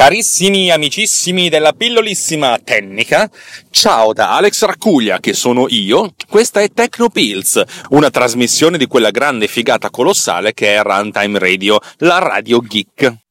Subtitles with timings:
[0.00, 3.30] Carissimi amicissimi della pillolissima tecnica,
[3.68, 6.14] ciao da Alex Raccuglia, che sono io.
[6.26, 12.18] Questa è Tecnopills, una trasmissione di quella grande figata colossale che è Runtime Radio, la
[12.18, 13.29] radio geek.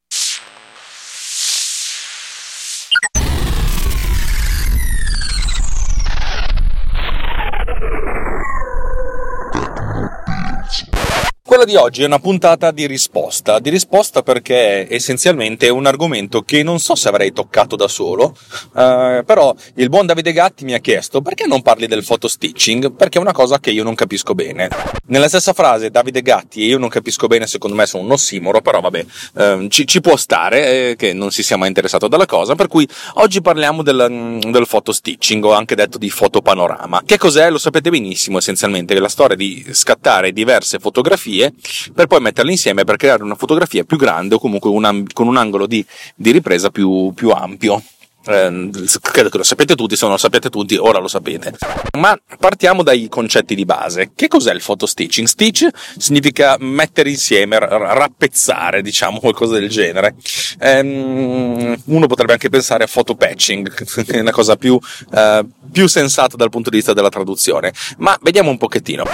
[11.50, 16.44] Quella di oggi è una puntata di risposta, di risposta perché essenzialmente è un argomento
[16.44, 18.38] che non so se avrei toccato da solo,
[18.78, 23.18] eh, però il buon Davide Gatti mi ha chiesto perché non parli del photostitching, perché
[23.18, 24.70] è una cosa che io non capisco bene.
[25.08, 28.62] Nella stessa frase Davide Gatti e io non capisco bene, secondo me sono un ossimoro,
[28.62, 29.06] però vabbè,
[29.38, 32.68] eh, ci, ci, può stare eh, che non si sia mai interessato dalla cosa, per
[32.68, 37.02] cui oggi parliamo del, del photostitching, o anche detto di fotopanorama.
[37.04, 37.50] Che cos'è?
[37.50, 41.54] Lo sapete benissimo essenzialmente, è la storia di scattare diverse fotografie fotografie
[41.94, 45.38] per poi metterle insieme per creare una fotografia più grande o comunque una, con un
[45.38, 47.82] angolo di, di ripresa più, più ampio.
[48.30, 48.70] Eh,
[49.02, 51.56] credo che lo sapete tutti, se non lo sapete tutti, ora lo sapete.
[51.98, 54.12] Ma partiamo dai concetti di base.
[54.16, 55.28] Che cos'è il photo stitching?
[55.28, 60.16] Stitch significa mettere insieme, rappezzare, diciamo, qualcosa del genere.
[60.60, 64.80] Eh, uno potrebbe anche pensare a photo patching, che è una cosa più,
[65.12, 67.74] eh, più sensata dal punto di vista della traduzione.
[67.98, 69.06] Ma vediamo un pochettino.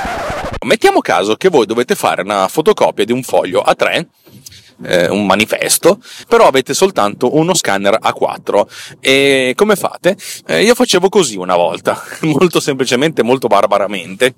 [0.65, 4.05] Mettiamo caso che voi dovete fare una fotocopia di un foglio A3
[4.83, 8.65] eh, un manifesto, però avete soltanto uno scanner A4.
[8.99, 10.17] E come fate?
[10.47, 14.35] Eh, io facevo così una volta, molto semplicemente, molto barbaramente.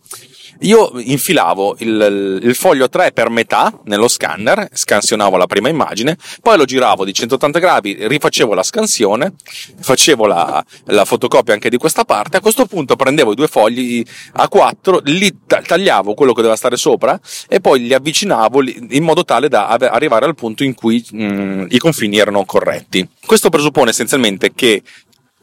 [0.61, 6.57] Io infilavo il, il, foglio 3 per metà nello scanner, scansionavo la prima immagine, poi
[6.57, 9.33] lo giravo di 180 gradi, rifacevo la scansione,
[9.79, 14.03] facevo la, la fotocopia anche di questa parte, a questo punto prendevo i due fogli
[14.37, 19.49] A4, li tagliavo quello che doveva stare sopra e poi li avvicinavo in modo tale
[19.49, 23.07] da arrivare al punto in cui mh, mm, i confini erano corretti.
[23.25, 24.81] Questo presuppone essenzialmente che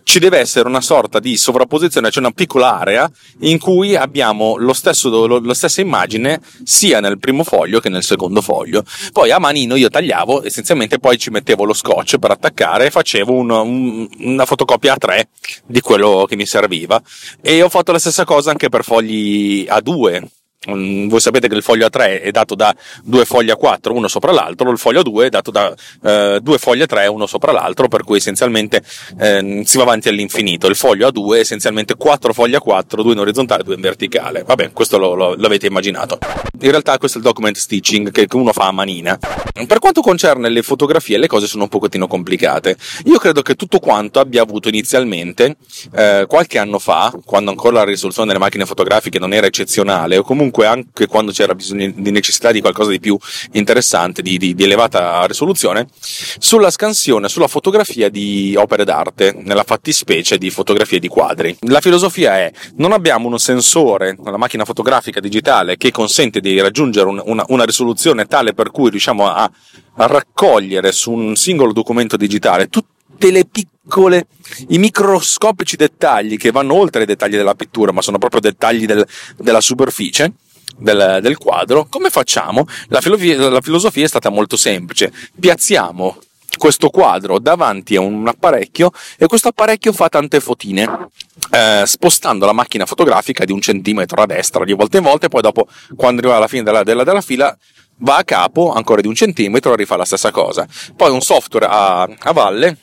[0.04, 3.10] ci deve essere una sorta di sovrapposizione, cioè una piccola area
[3.40, 8.04] in cui abbiamo lo stesso, lo, la stessa immagine sia nel primo foglio che nel
[8.04, 8.84] secondo foglio.
[9.12, 13.32] Poi a manino io tagliavo, essenzialmente poi ci mettevo lo scotch per attaccare e facevo
[13.32, 15.22] un, un, una fotocopia A3
[15.66, 17.02] di quello che mi serviva.
[17.40, 20.26] E ho fatto la stessa cosa anche per fogli A2 Mm,
[20.66, 24.70] voi sapete che il foglio A3 è dato da due fogli A4 uno sopra l'altro,
[24.70, 28.16] il foglio A2 è dato da eh, due fogli A3 uno sopra l'altro, per cui
[28.16, 28.82] essenzialmente
[29.18, 30.66] eh, si va avanti all'infinito.
[30.66, 34.42] Il foglio A2 è essenzialmente quattro fogli A4, due in orizzontale e due in verticale.
[34.44, 36.18] Vabbè, questo lo, lo, l'avete immaginato.
[36.60, 39.18] In realtà questo è il document stitching che uno fa a manina.
[39.66, 42.76] Per quanto concerne le fotografie, le cose sono un pochettino complicate.
[43.04, 45.56] Io credo che tutto quanto abbia avuto inizialmente,
[45.94, 50.22] eh, qualche anno fa, quando ancora la risoluzione delle macchine fotografiche non era eccezionale, o
[50.22, 53.18] comunque comunque anche quando c'era bisogno di necessità di qualcosa di più
[53.52, 60.38] interessante, di, di, di elevata risoluzione, sulla scansione, sulla fotografia di opere d'arte, nella fattispecie
[60.38, 61.56] di fotografie di quadri.
[61.62, 67.08] La filosofia è, non abbiamo un sensore, una macchina fotografica digitale che consente di raggiungere
[67.08, 69.50] un, una, una risoluzione tale per cui riusciamo a,
[69.96, 74.26] a raccogliere su un singolo documento digitale tutte le piccole,
[74.68, 79.06] i microscopici dettagli che vanno oltre i dettagli della pittura, ma sono proprio dettagli del,
[79.36, 80.32] della superficie,
[80.78, 82.66] del, del quadro, come facciamo?
[82.88, 85.12] La filosofia, la filosofia è stata molto semplice.
[85.38, 86.18] Piazziamo
[86.56, 91.08] questo quadro davanti a un apparecchio e questo apparecchio fa tante fotine,
[91.50, 95.28] eh, spostando la macchina fotografica di un centimetro a destra di volta in volta e
[95.28, 97.56] poi dopo, quando arriva alla fine della, della, della fila,
[97.98, 100.66] va a capo ancora di un centimetro e rifà la stessa cosa.
[100.96, 102.78] Poi un software a, a valle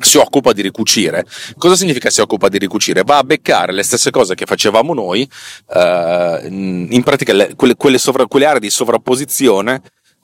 [0.00, 1.24] si occupa di ricucire.
[1.56, 3.02] Cosa significa si occupa di ricucire?
[3.04, 5.28] Va a beccare le stesse cose che facevamo noi,
[5.74, 9.82] eh, in pratica le, quelle, quelle, sovra, quelle aree di sovrapposizione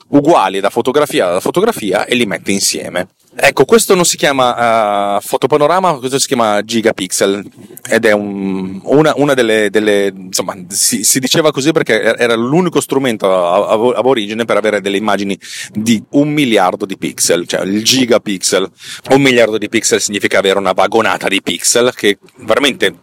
[0.08, 3.08] uguali da fotografia a fotografia e li mette insieme.
[3.36, 7.44] Ecco, questo non si chiama uh, fotopanorama, questo si chiama gigapixel
[7.90, 12.80] ed è un, una, una, delle, delle insomma, si, si, diceva così perché era l'unico
[12.80, 15.36] strumento a, a, a, origine per avere delle immagini
[15.72, 18.70] di un miliardo di pixel, cioè il gigapixel.
[19.10, 22.94] Un miliardo di pixel significa avere una vagonata di pixel che veramente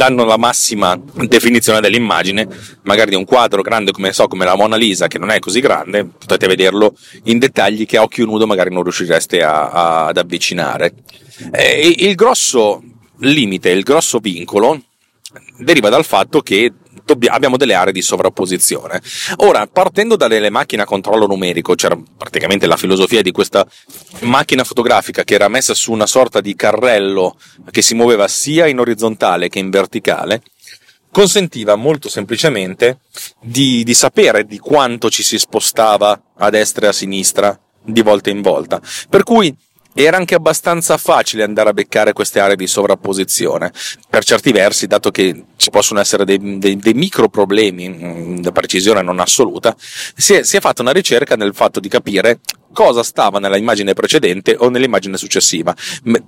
[0.00, 2.48] danno la massima definizione dell'immagine,
[2.84, 5.60] magari di un quadro grande come so, come la Mona Lisa, che non è così
[5.60, 10.16] grande, potete vederlo in dettagli che a occhio nudo magari non riuscireste a, a, ad
[10.16, 10.94] avvicinare.
[11.52, 12.82] E il grosso
[13.18, 14.80] limite, il grosso vincolo
[15.58, 16.72] deriva dal fatto che
[17.28, 19.00] abbiamo delle aree di sovrapposizione.
[19.38, 23.66] Ora, partendo dalle macchine a controllo numerico, c'era praticamente la filosofia di questa
[24.20, 27.36] macchina fotografica che era messa su una sorta di carrello
[27.70, 30.42] che si muoveva sia in orizzontale che in verticale,
[31.10, 33.00] consentiva molto semplicemente
[33.40, 38.30] di, di sapere di quanto ci si spostava a destra e a sinistra di volta
[38.30, 38.80] in volta.
[39.08, 39.54] Per cui
[39.92, 43.72] era anche abbastanza facile andare a beccare queste aree di sovrapposizione.
[44.08, 48.52] Per certi versi, dato che ci possono essere dei, dei, dei micro problemi, mm, di
[48.52, 52.40] precisione non assoluta, si è, si è fatta una ricerca nel fatto di capire
[52.72, 55.74] cosa stava nella immagine precedente o nell'immagine successiva.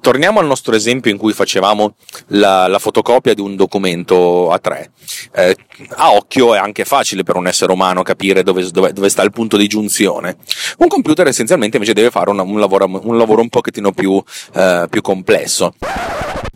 [0.00, 1.94] Torniamo al nostro esempio in cui facevamo
[2.28, 4.90] la, la fotocopia di un documento a tre.
[5.34, 5.56] Eh,
[5.96, 9.30] a occhio è anche facile per un essere umano capire dove, dove, dove, sta il
[9.30, 10.36] punto di giunzione.
[10.78, 14.22] Un computer essenzialmente invece deve fare una, un, lavoro, un, lavoro, un pochettino più,
[14.54, 15.74] eh, più complesso.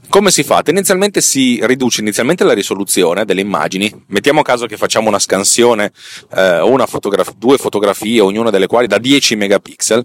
[0.08, 0.62] Come si fa?
[0.62, 3.92] Tendenzialmente si riduce inizialmente la risoluzione delle immagini.
[4.08, 5.92] Mettiamo caso che facciamo una scansione
[6.34, 10.04] eh, o una fotograf- due fotografie, ognuna delle quali da 10 megapixel,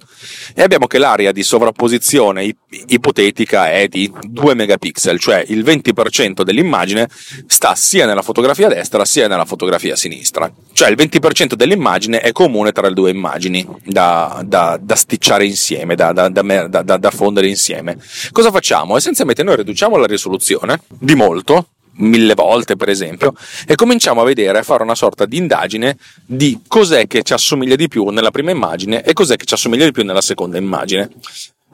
[0.56, 2.58] e abbiamo che l'area di sovrapposizione ip-
[2.88, 7.08] ipotetica è di 2 megapixel, cioè il 20% dell'immagine
[7.46, 10.52] sta sia nella fotografia destra sia nella fotografia sinistra.
[10.74, 15.96] Cioè il 20% dell'immagine è comune tra le due immagini da, da, da sticciare insieme,
[15.96, 17.98] da, da fondere insieme.
[18.32, 18.98] Cosa facciamo?
[18.98, 23.34] Essenzialmente noi riduciamo la risoluzione di molto, mille volte per esempio,
[23.68, 27.76] e cominciamo a vedere, a fare una sorta di indagine di cos'è che ci assomiglia
[27.76, 31.10] di più nella prima immagine e cos'è che ci assomiglia di più nella seconda immagine.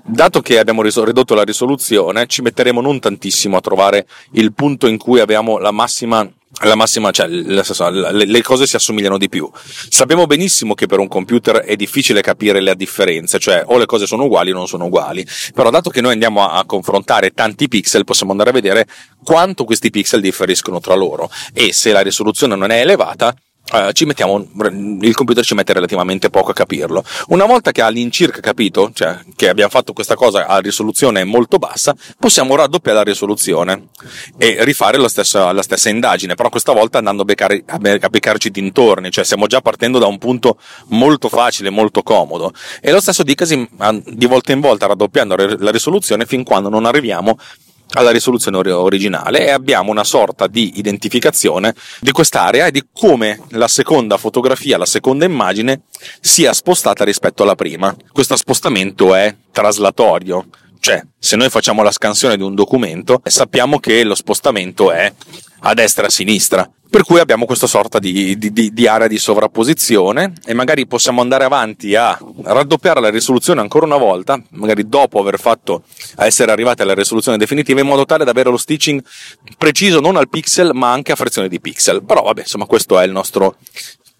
[0.09, 4.97] Dato che abbiamo ridotto la risoluzione, ci metteremo non tantissimo a trovare il punto in
[4.97, 6.25] cui abbiamo la massima
[6.61, 9.49] la massima, cioè le, cose si assomigliano di più.
[9.89, 14.07] Sappiamo benissimo che per un computer è difficile capire le differenze, cioè o le cose
[14.07, 15.25] sono uguali o non sono uguali.
[15.53, 18.87] Però dato che noi andiamo a, a confrontare tanti pixel, possiamo andare a vedere
[19.23, 23.35] quanto questi pixel differiscono tra loro e se la risoluzione non è elevata,
[23.69, 24.47] Uh, mettiamo,
[25.01, 27.03] il computer ci mette relativamente poco a capirlo.
[27.27, 31.57] Una volta che ha all'incirca capito, cioè che abbiamo fatto questa cosa a risoluzione molto
[31.57, 33.87] bassa, possiamo raddoppiare la risoluzione
[34.37, 38.51] e rifare la stessa, la stessa indagine, però questa volta andando a, beccare, a beccarci
[38.51, 42.53] dintorni, cioè stiamo già partendo da un punto molto facile, molto comodo.
[42.79, 43.67] E lo stesso dicasi
[44.05, 47.37] di volta in volta raddoppiando la risoluzione fin quando non arriviamo
[47.93, 53.67] alla risoluzione originale e abbiamo una sorta di identificazione di quest'area e di come la
[53.67, 55.81] seconda fotografia, la seconda immagine
[56.19, 57.95] sia spostata rispetto alla prima.
[58.11, 60.47] Questo spostamento è traslatorio,
[60.87, 65.11] cioè se noi facciamo la scansione di un documento sappiamo che lo spostamento è
[65.59, 66.71] a destra e a sinistra.
[66.89, 71.43] Per cui abbiamo questa sorta di, di, di, area di sovrapposizione e magari possiamo andare
[71.43, 75.83] avanti a raddoppiare la risoluzione ancora una volta, magari dopo aver fatto
[76.15, 79.03] essere arrivati alla risoluzione definitiva, in modo tale da avere lo stitching
[79.57, 82.05] preciso non al pixel ma anche a frazione di pixel.
[82.05, 83.57] Però vabbè, insomma, questo è il nostro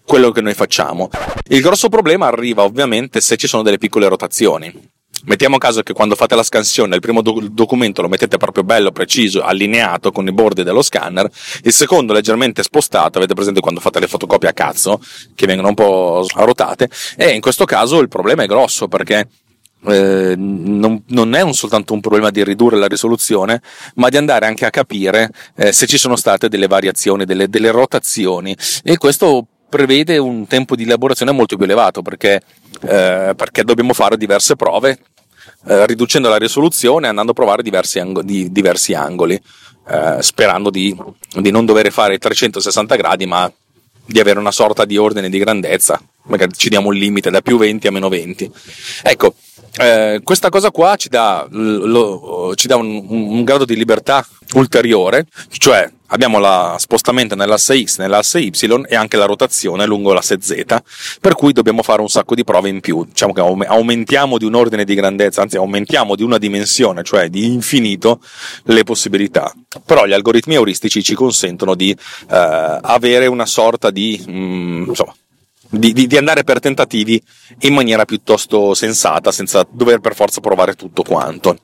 [0.04, 1.08] quello che noi facciamo.
[1.48, 4.96] Il grosso problema arriva ovviamente se ci sono delle piccole rotazioni.
[5.24, 8.92] Mettiamo caso che quando fate la scansione il primo do- documento lo mettete proprio bello,
[8.92, 11.28] preciso, allineato con i bordi dello scanner,
[11.64, 15.00] il secondo leggermente spostato, avete presente quando fate le fotocopie a cazzo,
[15.34, 19.28] che vengono un po' rotate, e in questo caso il problema è grosso perché
[19.86, 23.60] eh, non, non, è un, soltanto un problema di ridurre la risoluzione,
[23.96, 27.70] ma di andare anche a capire eh, se ci sono state delle variazioni, delle, delle
[27.72, 32.40] rotazioni, e questo prevede un tempo di elaborazione molto più elevato perché,
[32.82, 34.98] eh, perché dobbiamo fare diverse prove
[35.66, 39.40] eh, riducendo la risoluzione e andando a provare diversi, ang- di, diversi angoli
[39.88, 40.96] eh, sperando di,
[41.38, 43.50] di, non dover fare 360 gradi ma
[44.04, 46.00] di avere una sorta di ordine di grandezza.
[46.24, 48.50] Magari ci diamo un limite da più 20 a meno 20
[49.02, 49.34] ecco
[49.76, 55.26] eh, questa cosa qua ci dà, lo, ci dà un, un, grado di libertà ulteriore,
[55.50, 58.52] cioè abbiamo lo spostamento nell'asse X, nell'asse Y
[58.88, 60.64] e anche la rotazione lungo l'asse Z,
[61.20, 63.04] per cui dobbiamo fare un sacco di prove in più.
[63.04, 67.46] Diciamo che aumentiamo di un ordine di grandezza, anzi aumentiamo di una dimensione, cioè di
[67.46, 68.20] infinito,
[68.64, 69.52] le possibilità.
[69.84, 75.14] Però gli algoritmi euristici ci consentono di eh, avere una sorta di, mh, mm, insomma,
[75.70, 77.22] di, di, di, andare per tentativi
[77.60, 81.58] in maniera piuttosto sensata, senza dover per forza provare tutto quanto.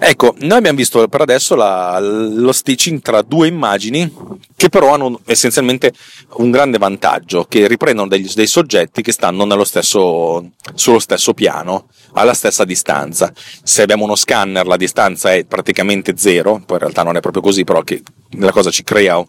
[0.00, 4.10] Ecco, noi abbiamo visto per adesso la, lo stitching tra due immagini
[4.54, 5.92] che però hanno essenzialmente
[6.36, 12.34] un grande vantaggio, che riprendono degli, dei soggetti che stanno stesso, sullo stesso piano, alla
[12.34, 13.32] stessa distanza.
[13.62, 17.42] Se abbiamo uno scanner la distanza è praticamente zero, poi in realtà non è proprio
[17.42, 18.02] così, però che
[18.38, 19.24] la cosa ci crea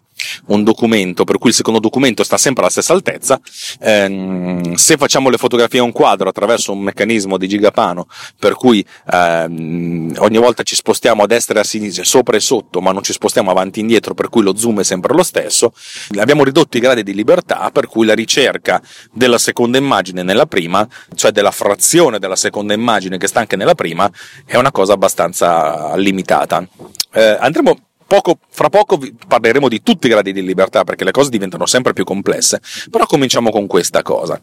[0.46, 3.40] un documento per cui il secondo documento sta sempre alla stessa altezza.
[3.80, 8.06] Ehm, se facciamo le fotografie a un quadro attraverso un meccanismo di gigapano,
[8.38, 12.80] per cui ehm, ogni volta ci spostiamo a destra e a sinistra, sopra e sotto,
[12.80, 15.72] ma non ci spostiamo avanti e indietro, per cui lo zoom è sempre lo stesso,
[16.18, 18.80] abbiamo ridotto i gradi di libertà, per cui la ricerca
[19.12, 23.74] della seconda immagine nella prima, cioè della frazione della seconda immagine che sta anche nella
[23.74, 24.10] prima,
[24.44, 26.66] è una cosa abbastanza limitata.
[27.12, 28.98] Eh, andremo Poco, fra poco
[29.28, 33.06] parleremo di tutti i gradi di libertà perché le cose diventano sempre più complesse, però
[33.06, 34.40] cominciamo con questa cosa.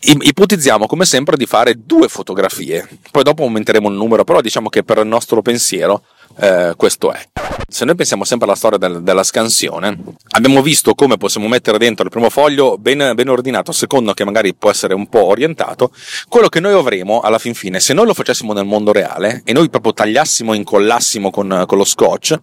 [0.00, 4.82] ipotizziamo come sempre di fare due fotografie, poi dopo aumenteremo il numero, però diciamo che
[4.82, 6.02] per il nostro pensiero
[6.40, 7.24] eh, questo è.
[7.68, 9.96] Se noi pensiamo sempre alla storia del, della scansione,
[10.30, 14.24] abbiamo visto come possiamo mettere dentro il primo foglio ben, ben, ordinato, il secondo che
[14.24, 15.92] magari può essere un po' orientato,
[16.28, 19.52] quello che noi avremo alla fin fine, se noi lo facessimo nel mondo reale e
[19.52, 22.36] noi proprio tagliassimo e incollassimo con, con lo scotch,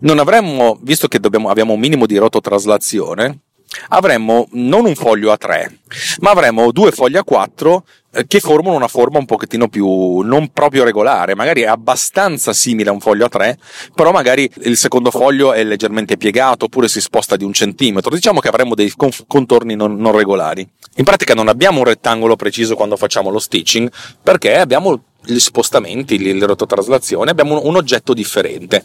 [0.00, 3.40] non avremmo, visto che dobbiamo, abbiamo un minimo di rototraslazione,
[3.88, 5.78] avremmo non un foglio a 3,
[6.20, 10.48] ma avremmo due fogli a 4 eh, che formano una forma un pochettino più non
[10.48, 13.58] proprio regolare, magari è abbastanza simile a un foglio a 3,
[13.94, 18.14] però magari il secondo foglio è leggermente piegato oppure si sposta di un centimetro.
[18.14, 18.92] Diciamo che avremmo dei
[19.26, 20.68] contorni non, non regolari.
[20.96, 23.90] In pratica non abbiamo un rettangolo preciso quando facciamo lo stitching
[24.22, 28.84] perché abbiamo gli spostamenti, la rototraslazione, abbiamo un oggetto differente.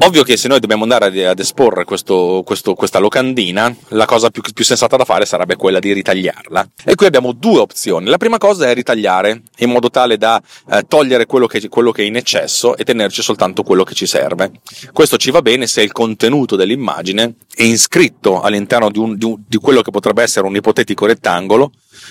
[0.00, 4.42] Ovvio che se noi dobbiamo andare ad esporre questo, questo, questa locandina, la cosa più,
[4.52, 6.70] più, sensata da fare sarebbe quella di ritagliarla.
[6.84, 8.06] E qui abbiamo due opzioni.
[8.06, 12.02] La prima cosa è ritagliare in modo tale da eh, togliere quello che, quello che,
[12.02, 14.50] è in eccesso e tenerci soltanto quello che ci serve.
[14.92, 19.36] Questo ci va bene se il contenuto dell'immagine è iscritto all'interno di, un, di, un,
[19.46, 21.70] di quello che potrebbe essere un ipotetico rettangolo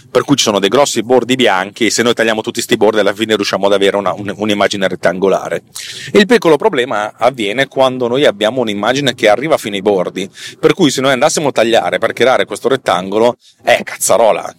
[0.10, 3.00] per cui ci sono dei grossi bordi bianchi e se noi tagliamo tutti questi bordi
[3.00, 5.64] alla fine riusciamo ad avere una, un, un'immagine rettangolare.
[6.14, 10.92] Il piccolo problema avviene quando noi abbiamo un'immagine che arriva fino ai bordi, per cui
[10.92, 14.54] se noi andassimo a tagliare per creare questo rettangolo, eh, cazzarola,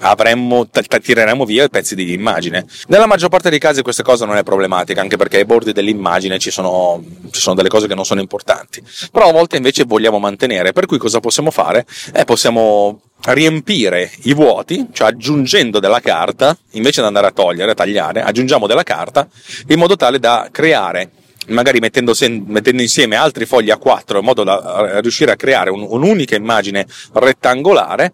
[0.00, 2.66] avremmo, t- tireremo via i pezzi di immagine.
[2.88, 6.38] Nella maggior parte dei casi questa cosa non è problematica, anche perché ai bordi dell'immagine
[6.38, 8.82] ci sono, ci sono delle cose che non sono importanti.
[9.10, 11.86] Però a volte invece vogliamo mantenere, per cui cosa possiamo fare?
[12.12, 17.74] Eh, possiamo riempire i vuoti, cioè aggiungendo della carta, invece di andare a togliere, a
[17.74, 19.26] tagliare, aggiungiamo della carta
[19.68, 21.10] in modo tale da creare
[21.48, 22.14] magari mettendo,
[22.46, 26.86] mettendo, insieme altri fogli a 4 in modo da riuscire a creare un- un'unica immagine
[27.12, 28.12] rettangolare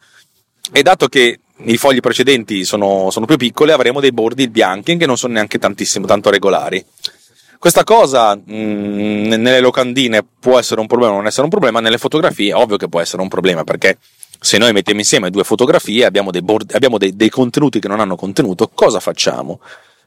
[0.72, 5.06] e dato che i fogli precedenti sono, sono, più piccoli avremo dei bordi bianchi che
[5.06, 6.84] non sono neanche tantissimo tanto regolari
[7.58, 11.80] questa cosa mh, mm, nelle locandine può essere un problema o non essere un problema
[11.80, 13.98] nelle fotografie ovvio che può essere un problema perché
[14.42, 18.00] se noi mettiamo insieme due fotografie abbiamo dei, bordi, abbiamo dei, dei contenuti che non
[18.00, 19.60] hanno contenuto cosa facciamo?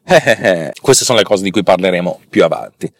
[0.06, 0.74] Eh, eh, eh.
[0.82, 2.92] Queste sono le cose di cui parleremo più avanti.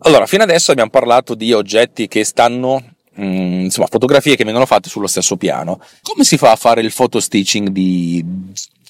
[0.00, 4.88] Allora, fino adesso abbiamo parlato di oggetti che stanno Mm, insomma, fotografie che vengono fatte
[4.88, 5.80] sullo stesso piano.
[6.02, 8.24] Come si fa a fare il photo stitching di,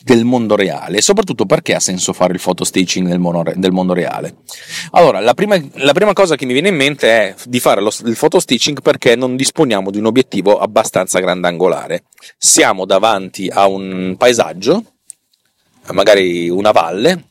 [0.03, 0.99] del mondo reale?
[0.99, 4.37] E soprattutto perché ha senso fare il photo stitching del, mono, del mondo reale?
[4.93, 7.93] Allora, la prima, la prima, cosa che mi viene in mente è di fare lo,
[8.07, 12.05] il photo stitching perché non disponiamo di un obiettivo abbastanza grandangolare.
[12.39, 14.85] Siamo davanti a un paesaggio,
[15.93, 17.29] magari una valle,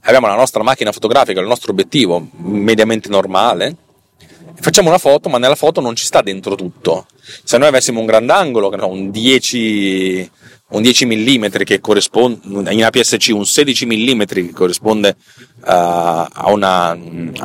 [0.00, 3.76] abbiamo la nostra macchina fotografica, il nostro obiettivo mediamente normale,
[4.60, 7.06] facciamo una foto, ma nella foto non ci sta dentro tutto.
[7.44, 10.30] Se noi avessimo un grandangolo, un 10,
[10.70, 15.16] un 10 mm che corrisponde, in APS-C un 16 mm che corrisponde
[15.56, 16.96] uh, a, una, a,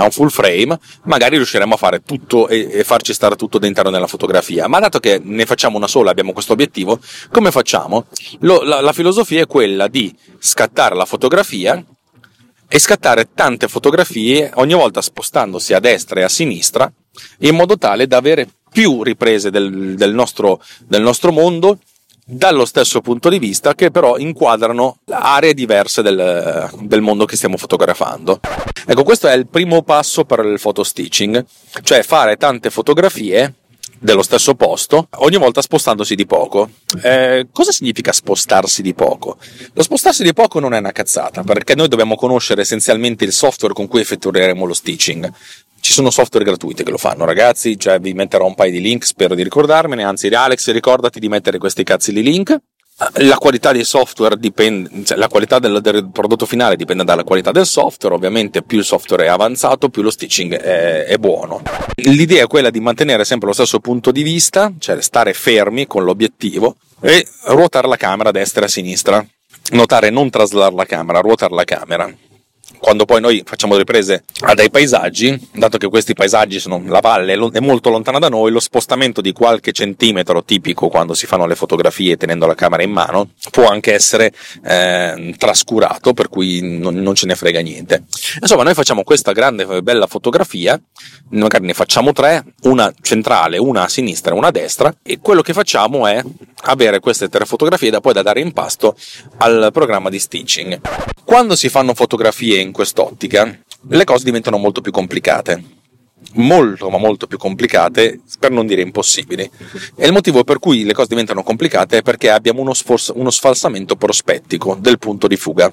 [0.04, 4.08] un full frame, magari riusciremo a fare tutto e, e, farci stare tutto dentro nella
[4.08, 4.68] fotografia.
[4.68, 8.06] Ma dato che ne facciamo una sola, abbiamo questo obiettivo, come facciamo?
[8.40, 11.84] Lo, la, la filosofia è quella di scattare la fotografia
[12.68, 16.92] e scattare tante fotografie ogni volta spostandosi a destra e a sinistra
[17.40, 21.78] in modo tale da avere più riprese del, del, nostro, del nostro mondo
[22.26, 27.58] dallo stesso punto di vista che però inquadrano aree diverse del, del, mondo che stiamo
[27.58, 28.40] fotografando.
[28.86, 31.46] Ecco, questo è il primo passo per il photo stitching,
[31.84, 33.54] cioè fare tante fotografie
[34.04, 36.70] dello stesso posto, ogni volta spostandosi di poco.
[37.02, 39.38] Eh, cosa significa spostarsi di poco?
[39.74, 43.74] Lo spostarsi di poco non è una cazzata, perché noi dobbiamo conoscere essenzialmente il software
[43.74, 45.32] con cui effettueremo lo stitching.
[45.84, 49.04] Ci sono software gratuiti che lo fanno, ragazzi, cioè vi metterò un paio di link,
[49.06, 52.58] spero di ricordarmene, anzi Alex ricordati di mettere questi cazzi di link.
[53.16, 57.52] La qualità dei software dipende, cioè la qualità del, del, prodotto finale dipende dalla qualità
[57.52, 61.62] del software, ovviamente più il software è avanzato, più lo stitching è, è, buono.
[61.96, 66.06] L'idea è quella di mantenere sempre lo stesso punto di vista, cioè stare fermi con
[66.06, 69.28] l'obiettivo e ruotare la camera a destra e a sinistra.
[69.72, 72.10] Notare non traslare la camera, ruotare la camera
[72.84, 77.32] quando poi noi facciamo riprese a dei paesaggi, dato che questi paesaggi sono la valle
[77.54, 81.56] è molto lontana da noi, lo spostamento di qualche centimetro tipico quando si fanno le
[81.56, 84.34] fotografie tenendo la camera in mano può anche essere
[84.66, 88.04] eh, trascurato, per cui non, non, ce ne frega niente.
[88.42, 90.78] Insomma, noi facciamo questa grande bella fotografia,
[91.30, 95.42] magari ne facciamo tre, una centrale, una a sinistra e una a destra, e quello
[95.42, 96.22] che facciamo è
[96.64, 98.98] avere queste tre fotografie da poi da dare in pasto
[99.38, 100.82] al programma di stitching.
[101.24, 105.82] Quando si fanno fotografie in quest'ottica, le cose diventano molto più complicate.
[106.36, 109.50] molto ma molto più complicate, per non dire impossibili.
[109.96, 113.30] E il motivo per cui le cose diventano complicate è perché abbiamo uno, sfors- uno
[113.30, 115.72] sfalsamento prospettico del punto di fuga.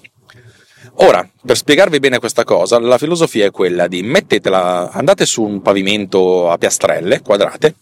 [1.03, 5.63] Ora, per spiegarvi bene questa cosa, la filosofia è quella di mettetela, andate su un
[5.63, 7.77] pavimento a piastrelle quadrate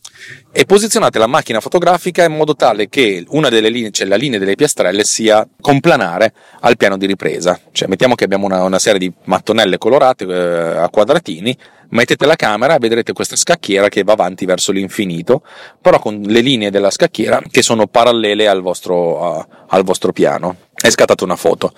[0.51, 4.39] e posizionate la macchina fotografica in modo tale che una delle linee, cioè la linea
[4.39, 7.59] delle piastrelle, sia complanare al piano di ripresa.
[7.73, 11.57] Cioè, mettiamo che abbiamo una, una serie di mattonelle colorate eh, a quadratini,
[11.91, 15.43] mettete la camera e vedrete questa scacchiera che va avanti verso l'infinito,
[15.81, 20.57] però con le linee della scacchiera che sono parallele al vostro, uh, al vostro piano.
[20.81, 21.73] E scattate una foto.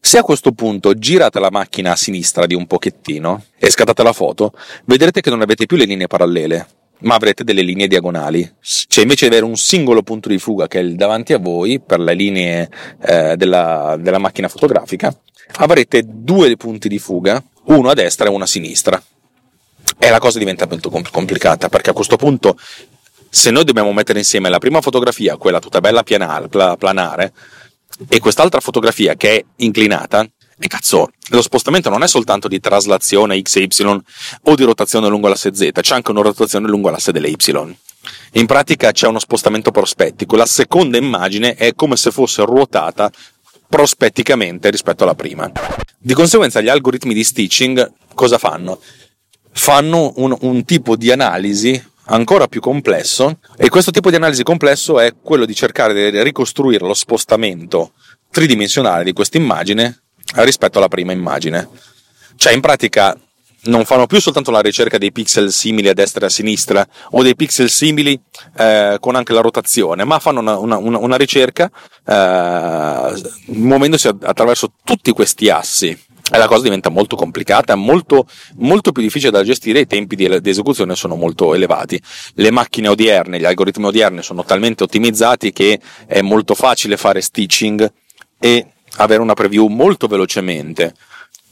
[0.00, 4.12] Se a questo punto girate la macchina a sinistra di un pochettino e scattate la
[4.12, 4.52] foto,
[4.84, 6.66] vedrete che non avete più le linee parallele,
[7.00, 8.48] ma avrete delle linee diagonali.
[8.60, 12.00] Cioè, invece di avere un singolo punto di fuga che è davanti a voi per
[12.00, 12.70] le linee
[13.02, 15.14] eh, della, della macchina fotografica,
[15.56, 19.02] avrete due punti di fuga, uno a destra e uno a sinistra.
[19.98, 22.58] E la cosa diventa molto complicata perché a questo punto,
[23.28, 27.32] se noi dobbiamo mettere insieme la prima fotografia, quella tutta bella pianale, planare,
[28.08, 30.26] e quest'altra fotografia che è inclinata,
[30.58, 34.00] e cazzo, lo spostamento non è soltanto di traslazione x e y
[34.42, 37.76] o di rotazione lungo l'asse z, c'è anche una rotazione lungo l'asse delle y.
[38.32, 43.10] In pratica c'è uno spostamento prospettico, la seconda immagine è come se fosse ruotata
[43.68, 45.50] prospetticamente rispetto alla prima.
[45.98, 48.80] Di conseguenza gli algoritmi di stitching cosa fanno?
[49.52, 55.00] Fanno un, un tipo di analisi ancora più complesso e questo tipo di analisi complesso
[55.00, 57.92] è quello di cercare di ricostruire lo spostamento
[58.30, 60.02] tridimensionale di questa immagine
[60.34, 61.68] rispetto alla prima immagine.
[62.36, 63.16] Cioè in pratica
[63.66, 67.22] non fanno più soltanto la ricerca dei pixel simili a destra e a sinistra o
[67.22, 68.20] dei pixel simili
[68.56, 71.70] eh, con anche la rotazione, ma fanno una, una, una ricerca
[72.04, 79.00] eh, muovendosi attraverso tutti questi assi e la cosa diventa molto complicata, molto, molto più
[79.00, 82.00] difficile da gestire, i tempi di, di, esecuzione sono molto elevati.
[82.34, 87.92] Le macchine odierne, gli algoritmi odierni sono talmente ottimizzati che è molto facile fare stitching
[88.40, 88.66] e
[88.96, 90.94] avere una preview molto velocemente.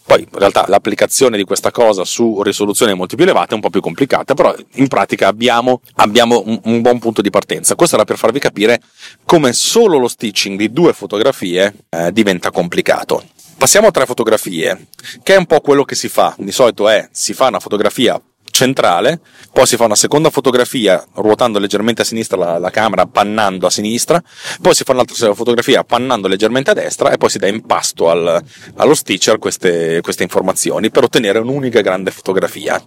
[0.07, 3.71] Poi in realtà l'applicazione di questa cosa su risoluzioni molto più elevate è un po'
[3.71, 7.75] più complicata, però in pratica abbiamo, abbiamo un, un, buon punto di partenza.
[7.75, 8.83] Questo era per farvi capire
[9.25, 13.25] come solo lo stitching di due fotografie eh, diventa complicato.
[13.57, 14.89] Passiamo a tre fotografie,
[15.23, 16.35] che è un po' quello che si fa.
[16.37, 18.21] Di solito è si fa una fotografia
[18.55, 19.19] centrale,
[19.53, 23.71] poi si fa una seconda fotografia ruotando leggermente a sinistra la, la, camera, pannando a
[23.71, 24.23] sinistra,
[24.63, 28.09] poi si fa un'altra fotografia pannando leggermente a destra e poi si dà in pasto
[28.11, 28.41] al,
[28.77, 32.81] allo stitcher queste, queste informazioni per ottenere un'unica grande fotografia.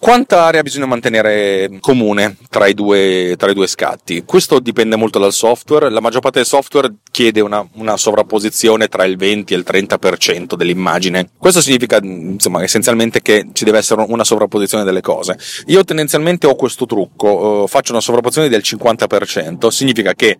[0.00, 4.22] Quanta area bisogna mantenere comune tra i, due, tra i, due, scatti?
[4.24, 5.90] Questo dipende molto dal software.
[5.90, 10.54] La maggior parte del software chiede una, una sovrapposizione tra il 20 e il 30%
[10.54, 11.30] dell'immagine.
[11.36, 15.38] Questo significa insomma, essenzialmente che ci deve essere una sovrapposizione delle cose.
[15.66, 20.38] Io tendenzialmente ho questo trucco, eh, faccio una sovrapposizione del 50%, significa che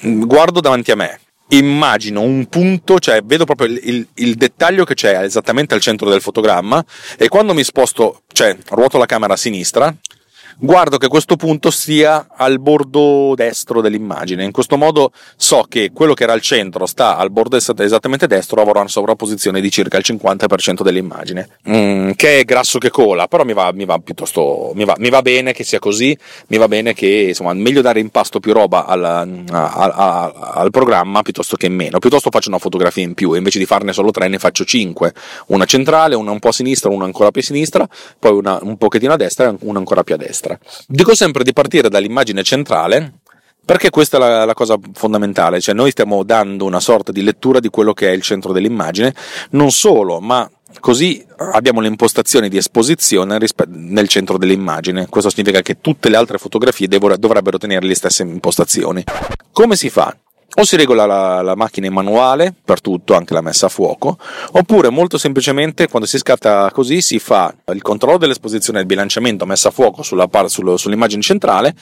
[0.00, 4.94] guardo davanti a me, immagino un punto, cioè vedo proprio il, il, il, dettaglio che
[4.94, 6.84] c'è esattamente al centro del fotogramma
[7.16, 9.94] e quando mi sposto, cioè ruoto la camera a sinistra,
[10.60, 14.42] guardo che questo punto sia al bordo destro dell'immagine.
[14.44, 18.60] In questo modo so che quello che era al centro sta al bordo esattamente destro,
[18.60, 21.48] avrò una sovrapposizione di circa il 50% dell'immagine.
[21.68, 25.10] Mm, che è grasso che cola, però mi va, mi va piuttosto, mi va, mi
[25.10, 26.16] va, bene che sia così,
[26.48, 30.70] mi va bene che, insomma, meglio dare in pasto più roba al, a, a, al
[30.70, 31.98] programma piuttosto che meno.
[31.98, 35.12] Piuttosto faccio una fotografia in più, invece di farne solo tre ne faccio cinque.
[35.46, 38.76] Una centrale, una un po' a sinistra, una ancora più a sinistra, poi una un
[38.76, 40.58] pochettino a destra e una ancora più a destra destra.
[40.86, 43.12] Dico sempre di partire dall'immagine centrale
[43.64, 47.60] perché questa è la, la, cosa fondamentale, cioè noi stiamo dando una sorta di lettura
[47.60, 49.14] di quello che è il centro dell'immagine,
[49.50, 55.06] non solo, ma così abbiamo le impostazioni di esposizione nel centro dell'immagine.
[55.08, 59.04] Questo significa che tutte le altre fotografie dovrebbero tenere le stesse impostazioni.
[59.52, 60.16] Come si fa?
[60.54, 64.18] O si regola la, la, macchina in manuale per tutto, anche la messa a fuoco,
[64.52, 69.68] oppure molto semplicemente quando si scatta così si fa il controllo dell'esposizione del bilanciamento messa
[69.68, 71.74] a fuoco sulla, sullo, sull'immagine centrale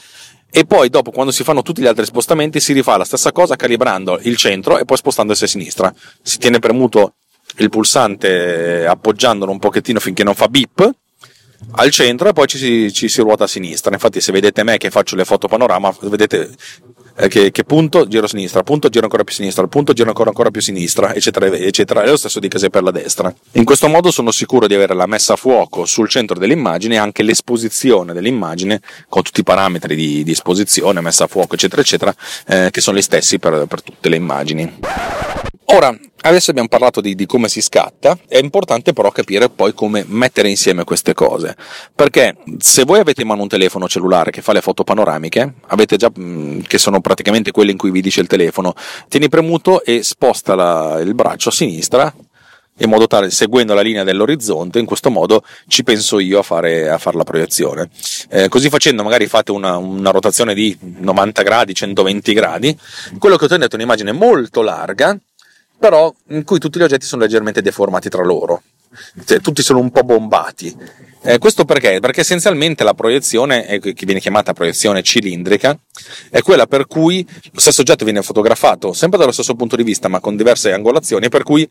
[0.50, 3.56] e poi dopo quando si fanno tutti gli altri spostamenti si rifà la stessa cosa
[3.56, 5.94] calibrando il centro e poi spostandosi a sinistra.
[6.22, 7.14] Si tiene premuto
[7.58, 10.90] il pulsante appoggiandolo un pochettino finché non fa beep
[11.72, 13.92] al centro e poi ci ci si, ruota a sinistra.
[13.92, 16.50] Infatti, se vedete me che faccio le foto panorama, vedete
[17.16, 20.08] eh, che, che, punto giro a sinistra, punto giro ancora più a sinistra, punto giro
[20.08, 22.02] ancora, ancora più a sinistra, eccetera, eccetera.
[22.02, 23.32] È lo stesso dicasi per la destra.
[23.52, 26.98] In questo modo sono sicuro di avere la messa a fuoco sul centro dell'immagine e
[26.98, 32.14] anche l'esposizione dell'immagine con tutti i parametri di, di esposizione, messa a fuoco, eccetera, eccetera,
[32.46, 34.78] eh, che sono gli stessi per, per tutte le immagini.
[35.68, 40.04] Ora, adesso abbiamo parlato di, di, come si scatta, è importante però capire poi come
[40.06, 41.56] mettere insieme queste cose,
[41.92, 45.96] perché se voi avete in mano un telefono cellulare che fa le foto panoramiche, avete
[45.96, 48.74] già, mm, che sono praticamente quelle in cui vi dice il telefono,
[49.08, 52.14] tieni premuto e sposta la, il braccio a sinistra
[52.78, 56.88] in modo tale, seguendo la linea dell'orizzonte, in questo modo ci penso io a fare,
[56.88, 57.88] a fare la proiezione.
[58.28, 62.78] Eh, così facendo, magari fate una, una, rotazione di 90 gradi, 120 gradi,
[63.18, 65.18] quello che ottenete è un'immagine molto larga,
[65.78, 68.62] però in cui tutti gli oggetti sono leggermente deformati tra loro.
[69.24, 70.74] Cioè, tutti sono un po' bombati.
[71.22, 71.98] Eh, questo perché?
[72.00, 75.76] Perché essenzialmente la proiezione, che viene chiamata proiezione cilindrica,
[76.30, 80.08] è quella per cui lo stesso oggetto viene fotografato sempre dallo stesso punto di vista,
[80.08, 81.68] ma con diverse angolazioni, per cui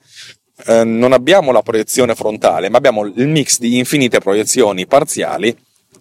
[0.67, 5.55] eh, non abbiamo la proiezione frontale, ma abbiamo il mix di infinite proiezioni parziali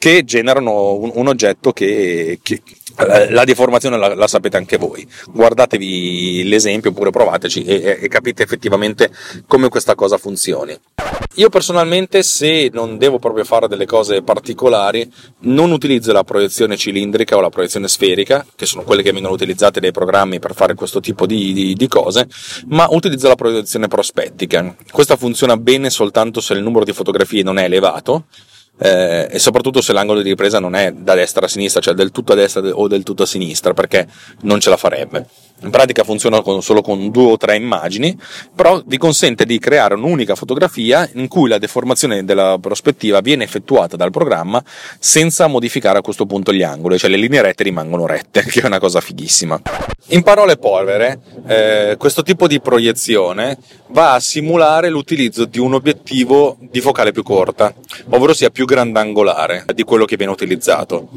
[0.05, 2.61] che generano un, un oggetto che, che,
[2.99, 5.09] eh, la deformazione la, la, sapete anche voi.
[5.31, 9.11] Guardatevi l'esempio oppure provateci e, e, capite effettivamente
[9.47, 10.79] come questa cosa funzioni.
[11.37, 15.11] Io personalmente, se non devo proprio fare delle cose particolari,
[15.45, 19.81] non utilizzo la proiezione cilindrica o la proiezione sferica, che sono quelle che vengono utilizzate
[19.81, 22.29] dai programmi per fare questo tipo di, di, di cose,
[22.67, 24.77] ma utilizzo la proiezione prospettica.
[24.93, 28.25] Questa funziona bene soltanto se il numero di fotografie non è elevato
[28.79, 32.11] eh, e soprattutto se l'angolo di ripresa non è da destra a sinistra, cioè del
[32.11, 34.07] tutto a destra o del tutto a sinistra, perché
[34.43, 35.27] non ce la farebbe.
[35.63, 38.19] In pratica funziona con, solo con due o tre immagini,
[38.55, 43.97] però vi consente di creare un'unica fotografia in cui la deformazione della prospettiva viene effettuata
[43.97, 44.63] dal programma
[44.99, 48.67] senza modificare a questo punto gli angoli, cioè le linee rette rimangono rette, che è
[48.67, 49.61] una cosa fighissima.
[50.09, 53.57] In parole povere, eh, questo tipo di proiezione
[53.89, 57.73] va a simulare l'utilizzo di un obiettivo di focale più corta,
[58.11, 61.09] ovvero sia più grandangolare di quello che viene utilizzato.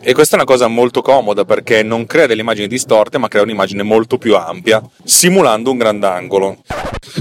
[0.00, 3.42] E questa è una cosa molto comoda perché non crea delle immagini distorte, ma crea
[3.42, 6.58] un'immagine molto più ampia, simulando un grandangolo.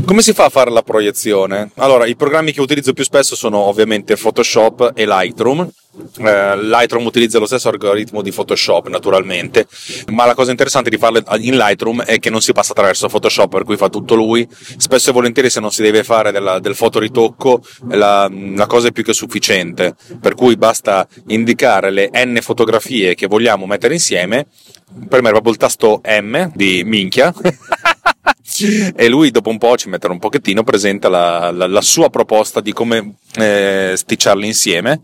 [0.06, 1.72] Come si fa a fare la proiezione?
[1.76, 5.70] Allora, i programmi che utilizzo più spesso sono ovviamente Photoshop e Lightroom.
[5.94, 9.68] Eh, Lightroom utilizza lo stesso algoritmo di Photoshop naturalmente,
[10.08, 13.50] ma la cosa interessante di farlo in Lightroom è che non si passa attraverso Photoshop,
[13.52, 14.48] per cui fa tutto lui.
[14.78, 18.92] Spesso e volentieri, se non si deve fare della, del fotoritocco, la, la cosa è
[18.94, 19.96] più che sufficiente.
[20.20, 24.48] Per cui basta indicare le n fotografie che vogliamo mettere insieme,
[25.10, 27.34] premere proprio il tasto M di minchia.
[28.96, 32.62] e lui dopo un po' ci metterà un pochettino presenta la, la, la sua proposta
[32.62, 35.02] di come eh, sticciarli insieme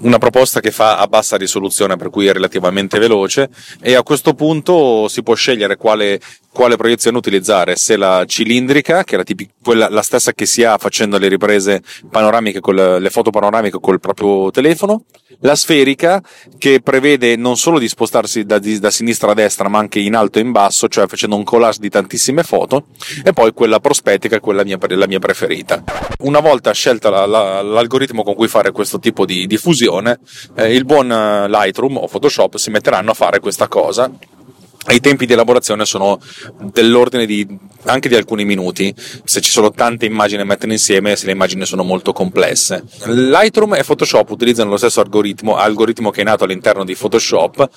[0.00, 3.48] una proposta che fa a bassa risoluzione, per cui è relativamente veloce,
[3.80, 6.20] e a questo punto si può scegliere quale,
[6.52, 10.62] quale proiezione utilizzare, se la cilindrica, che è la, tipica, quella, la stessa che si
[10.64, 15.04] ha facendo le riprese panoramiche, con le, foto panoramiche col proprio telefono,
[15.40, 16.22] la sferica,
[16.58, 20.38] che prevede non solo di spostarsi da, da sinistra a destra, ma anche in alto
[20.38, 22.86] e in basso, cioè facendo un collage di tantissime foto,
[23.22, 25.82] e poi quella prospettica, quella mia, la mia preferita.
[26.20, 30.18] Una volta scelta la, la, l'algoritmo con cui fare questo tipo di, di fusione,
[30.54, 34.10] eh, il buon eh, Lightroom o Photoshop si metteranno a fare questa cosa
[34.94, 36.20] i tempi di elaborazione sono
[36.72, 37.46] dell'ordine di
[37.84, 41.64] anche di alcuni minuti, se ci sono tante immagini da mettere insieme, se le immagini
[41.64, 42.84] sono molto complesse.
[43.04, 47.68] Lightroom e Photoshop utilizzano lo stesso algoritmo, algoritmo che è nato all'interno di Photoshop,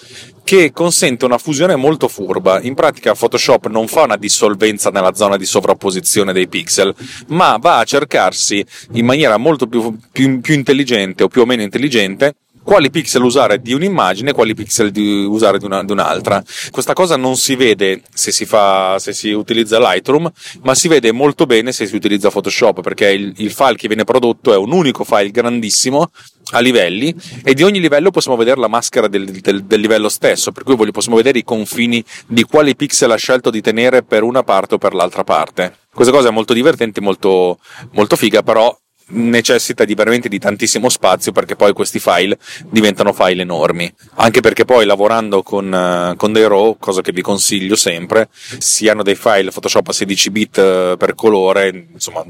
[0.43, 2.61] che consente una fusione molto furba.
[2.61, 6.93] In pratica Photoshop non fa una dissolvenza nella zona di sovrapposizione dei pixel,
[7.27, 11.61] ma va a cercarsi in maniera molto più, più, più intelligente o più o meno
[11.61, 14.91] intelligente quali pixel usare di un'immagine e quali pixel
[15.27, 16.43] usare di, una, di, un'altra.
[16.69, 20.31] Questa cosa non si vede se si, fa, se si utilizza Lightroom,
[20.63, 24.03] ma si vede molto bene se si utilizza Photoshop, perché il, il file che viene
[24.03, 26.11] prodotto è un unico file grandissimo
[26.53, 30.51] a livelli e di ogni livello possiamo vedere la maschera del, del, del livello stesso,
[30.51, 34.43] per cui possiamo vedere i confini di quali pixel ha scelto di tenere per una
[34.43, 35.75] parte o per l'altra parte.
[35.93, 37.59] Questa cosa è molto divertente, molto,
[37.91, 38.75] molto figa, però
[39.11, 42.37] necessita di veramente di tantissimo spazio perché poi questi file
[42.69, 43.91] diventano file enormi.
[44.15, 48.87] Anche perché poi lavorando con, uh, con dei RAW cosa che vi consiglio sempre si
[48.87, 52.23] hanno dei file Photoshop a 16 bit uh, per colore insomma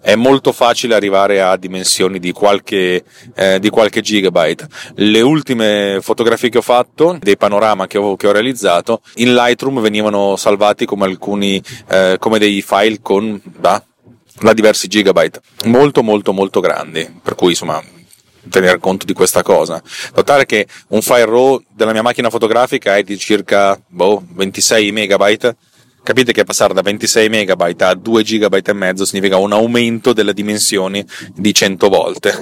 [0.00, 4.66] è molto facile arrivare a dimensioni di qualche, eh, di qualche gigabyte.
[4.96, 9.80] Le ultime fotografie che ho fatto dei panorama che ho, che ho realizzato in Lightroom
[9.80, 13.84] venivano salvati come alcuni eh, come dei file con bah,
[14.40, 17.82] da diversi gigabyte, molto molto molto grandi, per cui insomma
[18.48, 19.82] tenere conto di questa cosa.
[20.14, 25.56] Notare che un file RAW della mia macchina fotografica è di circa boh, 26 megabyte,
[26.08, 30.32] Capite che passare da 26 MB a 2 GB e mezzo significa un aumento delle
[30.32, 32.32] dimensioni di 100 volte.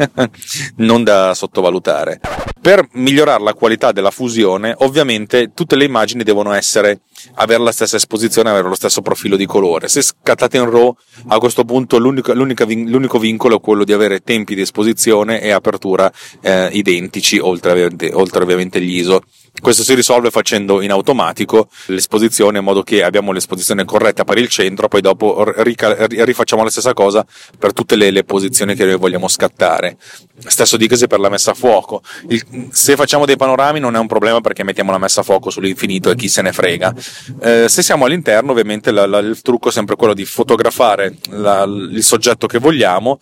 [0.76, 2.20] non da sottovalutare.
[2.58, 7.00] Per migliorare la qualità della fusione, ovviamente tutte le immagini devono essere
[7.34, 9.88] avere la stessa esposizione, avere lo stesso profilo di colore.
[9.88, 10.96] Se scattate in RAW,
[11.28, 16.10] a questo punto l'unico, l'unico vincolo è quello di avere tempi di esposizione e apertura
[16.40, 19.22] eh, identici, oltre, oltre ovviamente gli ISO.
[19.60, 24.48] Questo si risolve facendo in automatico l'esposizione in modo che abbiamo l'esposizione corretta per il
[24.48, 27.26] centro, poi dopo rifacciamo la stessa cosa
[27.58, 29.96] per tutte le, le posizioni che noi vogliamo scattare.
[30.38, 32.02] Stesso dicasi per la messa a fuoco.
[32.28, 35.50] Il, se facciamo dei panorami non è un problema perché mettiamo la messa a fuoco
[35.50, 36.94] sull'infinito e chi se ne frega.
[37.40, 41.64] Eh, se siamo all'interno, ovviamente la, la, il trucco è sempre quello di fotografare la,
[41.64, 43.18] il soggetto che vogliamo,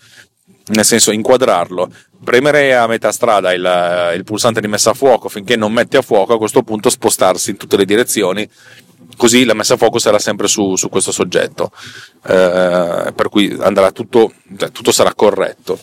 [0.67, 1.91] nel senso inquadrarlo,
[2.23, 6.03] premere a metà strada il, il, pulsante di messa a fuoco finché non mette a
[6.03, 8.49] fuoco, a questo punto spostarsi in tutte le direzioni,
[9.17, 11.71] così la messa a fuoco sarà sempre su, su questo soggetto,
[12.27, 15.79] eh, per cui andrà tutto, cioè, tutto sarà corretto.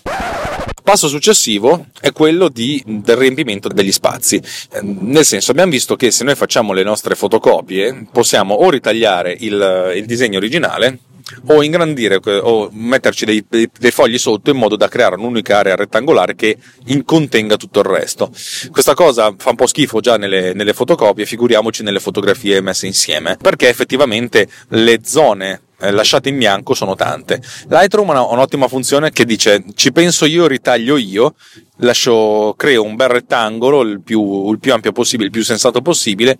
[0.83, 4.37] Passo successivo è quello di, del riempimento degli spazi,
[4.71, 9.35] eh, nel senso abbiamo visto che se noi facciamo le nostre fotocopie possiamo o ritagliare
[9.39, 10.97] il, il disegno originale
[11.47, 15.75] o ingrandire o metterci dei, dei, dei, fogli sotto in modo da creare un'unica area
[15.75, 16.57] rettangolare che
[17.05, 18.31] contenga tutto il resto.
[18.71, 23.37] Questa cosa fa un po' schifo già nelle, nelle fotocopie, figuriamoci nelle fotografie messe insieme,
[23.41, 27.41] perché effettivamente le zone eh, lasciate in bianco sono tante.
[27.67, 31.33] Lightroom ha un'ottima funzione che dice ci penso io, ritaglio io,
[31.77, 36.37] lascio, creo un bel rettangolo il più, il più ampio possibile, il più sensato possibile,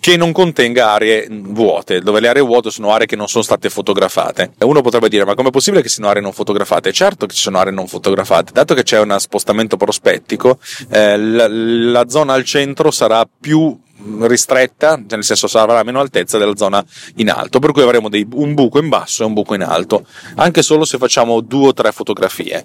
[0.00, 3.70] che non contenga aree vuote, dove le aree vuote sono aree che non sono state
[3.70, 4.52] fotografate.
[4.60, 6.92] Uno potrebbe dire, ma com'è possibile che siano aree non fotografate?
[6.92, 10.58] Certo che ci sono aree non fotografate, dato che c'è uno spostamento prospettico,
[10.90, 13.76] eh, la, la zona al centro sarà più
[14.20, 16.84] ristretta, cioè nel senso sarà meno altezza della zona
[17.16, 20.04] in alto, per cui avremo dei, un buco in basso e un buco in alto,
[20.36, 22.64] anche solo se facciamo due o tre fotografie.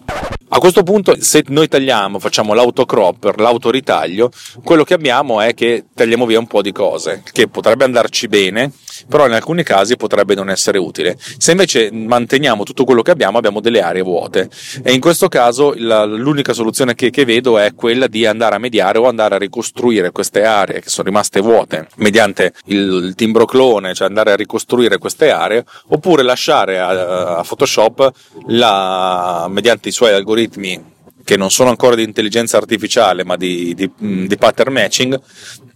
[0.51, 4.31] A questo punto, se noi tagliamo, facciamo l'autocropper, l'autoritaglio,
[4.63, 8.71] quello che abbiamo è che tagliamo via un po' di cose, che potrebbe andarci bene,
[9.07, 11.17] però in alcuni casi potrebbe non essere utile.
[11.19, 14.49] Se invece manteniamo tutto quello che abbiamo, abbiamo delle aree vuote.
[14.83, 18.59] E in questo caso la, l'unica soluzione che, che vedo è quella di andare a
[18.59, 23.93] mediare o andare a ricostruire queste aree che sono rimaste vuote mediante il, timbro clone,
[23.93, 28.11] cioè andare a ricostruire queste aree, oppure lasciare a, a Photoshop
[28.47, 33.91] la, mediante i suoi algoritmi che non sono ancora di intelligenza artificiale ma di, di,
[34.25, 35.19] di pattern matching,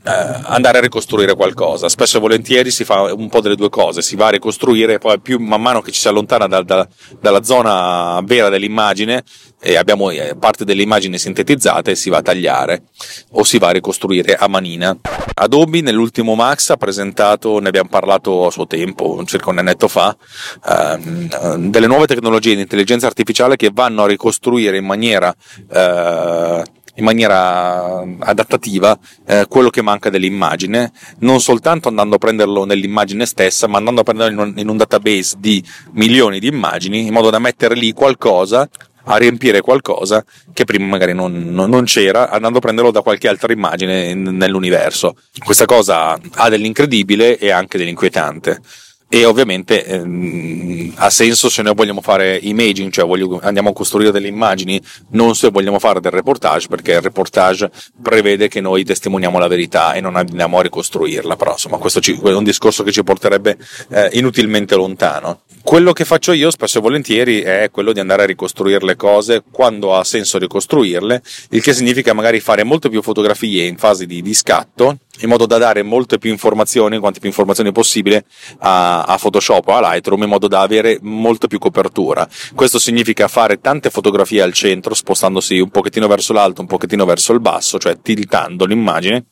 [0.04, 1.90] andare a ricostruire qualcosa.
[1.90, 5.20] Spesso e volentieri si fa un po' delle due cose, si va a ricostruire poi
[5.20, 6.88] più man mano che ci si allontana da, da,
[7.20, 9.24] dalla zona vera dell'immagine
[9.62, 12.84] e abbiamo eh, parte delle immagini sintetizzate, si va a tagliare
[13.32, 14.96] o si va a ricostruire a manina.
[15.36, 20.16] Adobe nell'ultimo Max ha presentato, ne abbiamo parlato a suo tempo, circa un annetto fa,
[20.68, 25.34] ehm, delle nuove tecnologie di intelligenza artificiale che vanno a ricostruire in maniera
[25.72, 26.64] eh,
[26.96, 33.68] in maniera adattativa eh, quello che manca dell'immagine, non soltanto andando a prenderlo nell'immagine stessa,
[33.68, 37.30] ma andando a prenderlo in un, in un database di milioni di immagini, in modo
[37.30, 38.68] da mettere lì qualcosa
[39.06, 43.28] a riempire qualcosa che prima magari non, non, non, c'era, andando a prenderlo da qualche
[43.28, 45.16] altra immagine nell'universo.
[45.44, 48.62] Questa cosa ha dell'incredibile e anche dell'inquietante
[49.14, 54.10] e ovviamente ehm, ha senso se noi vogliamo fare imaging, cioè voglio, andiamo a costruire
[54.10, 57.70] delle immagini, non se vogliamo fare del reportage, perché il reportage
[58.02, 62.20] prevede che noi testimoniamo la verità e non andiamo a ricostruirla, però insomma questo ci,
[62.20, 63.56] è un discorso che ci porterebbe
[63.90, 65.42] eh, inutilmente lontano.
[65.62, 69.44] Quello che faccio io spesso e volentieri è quello di andare a ricostruire le cose
[69.50, 71.22] quando ha senso ricostruirle,
[71.52, 75.46] il che significa magari fare molte più fotografie in fase di, di scatto, in modo
[75.46, 78.26] da dare molte più informazioni, quante più informazioni possibile
[78.60, 82.28] a, a Photoshop o a Lightroom, in modo da avere molto più copertura.
[82.56, 87.32] Questo significa fare tante fotografie al centro, spostandosi un pochettino verso l'alto, un pochettino verso
[87.32, 89.26] il basso, cioè tiltando l'immagine,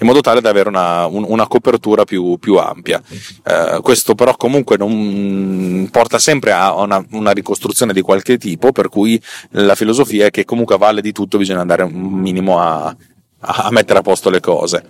[0.00, 3.00] in modo tale da avere una, un, una copertura più, più ampia.
[3.44, 8.88] Eh, questo però comunque non porta sempre a una, una ricostruzione di qualche tipo, per
[8.88, 12.94] cui la filosofia è che comunque a valle di tutto bisogna andare un minimo a,
[13.40, 14.84] a mettere a posto le cose.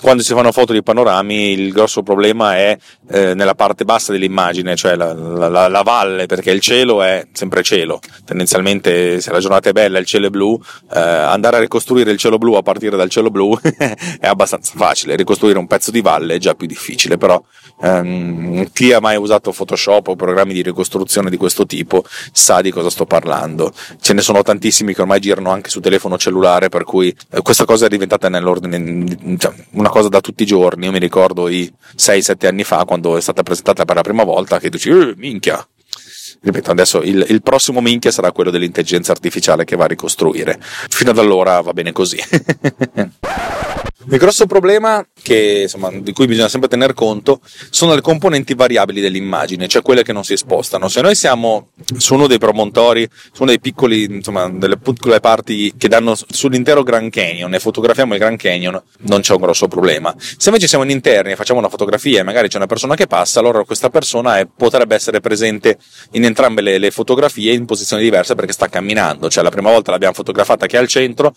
[0.00, 2.76] Quando si fanno foto di panorami il grosso problema è
[3.08, 7.62] eh, nella parte bassa dell'immagine, cioè la, la, la, valle, perché il cielo è sempre
[7.62, 8.00] cielo.
[8.24, 10.60] Tendenzialmente se la giornata è bella e il cielo è blu,
[10.92, 15.16] eh, andare a ricostruire il cielo blu a partire dal cielo blu è abbastanza facile,
[15.16, 17.42] ricostruire un pezzo di valle è già più difficile, però
[17.80, 22.70] ehm, chi ha mai usato Photoshop o programmi di ricostruzione di questo tipo sa di
[22.70, 23.72] cosa sto parlando.
[24.00, 27.64] Ce ne sono tantissimi che ormai girano anche su telefono cellulare, per cui eh, questa
[27.64, 30.86] cosa è diventata nell'ordine, cioè, una cosa da tutti i giorni.
[30.86, 34.58] Io mi ricordo i 6-7 anni fa quando è stata presentata per la prima volta
[34.58, 35.66] che dici, eh, minchia,
[36.40, 40.58] ripeto, adesso il, il, prossimo minchia sarà quello dell'intelligenza artificiale che va a ricostruire.
[40.60, 42.18] Fino ad allora va bene così.
[44.10, 47.40] Il grosso problema che, insomma, di cui bisogna sempre tener conto
[47.70, 50.88] sono le componenti variabili dell'immagine, cioè quelle che non si spostano.
[50.88, 56.82] Se noi siamo su uno dei promontori, su insomma, delle piccole parti che danno sull'intero
[56.82, 60.14] Grand Canyon e fotografiamo il Grand Canyon, non c'è un grosso problema.
[60.18, 63.06] Se invece siamo in interni e facciamo una fotografia e magari c'è una persona che
[63.06, 65.78] passa, allora questa persona è, potrebbe essere presente
[66.12, 69.30] in entrambe le, le fotografie in posizioni diverse perché sta camminando.
[69.30, 71.34] Cioè la prima volta l'abbiamo fotografata che è al centro,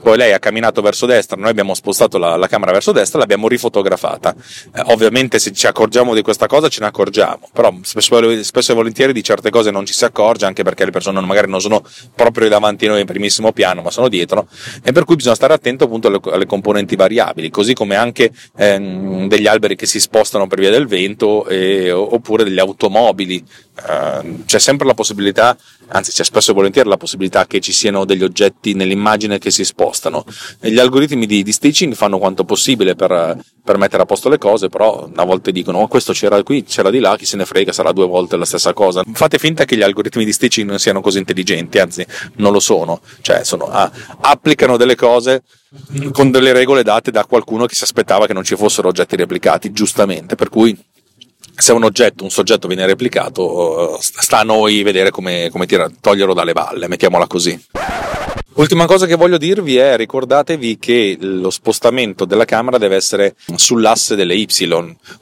[0.00, 3.48] poi lei ha camminato verso destra, noi abbiamo spostato la, la camera verso destra, l'abbiamo
[3.48, 4.34] rifotografata.
[4.74, 8.74] Eh, ovviamente se ci accorgiamo di questa cosa ce ne accorgiamo, però spesso, spesso, e
[8.74, 11.82] volentieri di certe cose non ci si accorge anche perché le persone magari non sono
[12.14, 14.48] proprio davanti a noi in primissimo piano, ma sono dietro
[14.82, 19.28] e per cui bisogna stare attento appunto alle, alle componenti variabili, così come anche ehm,
[19.28, 23.44] degli alberi che si spostano per via del vento e, oppure degli automobili.
[23.76, 25.56] Eh, c'è sempre la possibilità,
[25.88, 29.64] anzi c'è spesso e volentieri la possibilità che ci siano degli oggetti nell'immagine che si
[29.64, 30.24] spostano.
[30.60, 34.68] Gli algoritmi di, di stitching fanno quanto possibile per, per, mettere a posto le cose,
[34.68, 37.72] però a volte dicono oh, questo c'era qui, c'era di là, chi se ne frega,
[37.72, 39.02] sarà due volte la stessa cosa.
[39.12, 42.06] Fate finta che gli algoritmi di stitching non siano così intelligenti, anzi
[42.36, 45.42] non lo sono, cioè sono, ah, applicano delle cose
[46.12, 49.72] con delle regole date da qualcuno che si aspettava che non ci fossero oggetti replicati,
[49.72, 50.78] giustamente, per cui
[51.56, 56.34] se un oggetto, un soggetto viene replicato, sta a noi vedere come, come tira, toglierlo
[56.34, 57.58] dalle balle, mettiamola così.
[58.56, 64.14] Ultima cosa che voglio dirvi è ricordatevi che lo spostamento della camera deve essere sull'asse
[64.14, 64.46] delle Y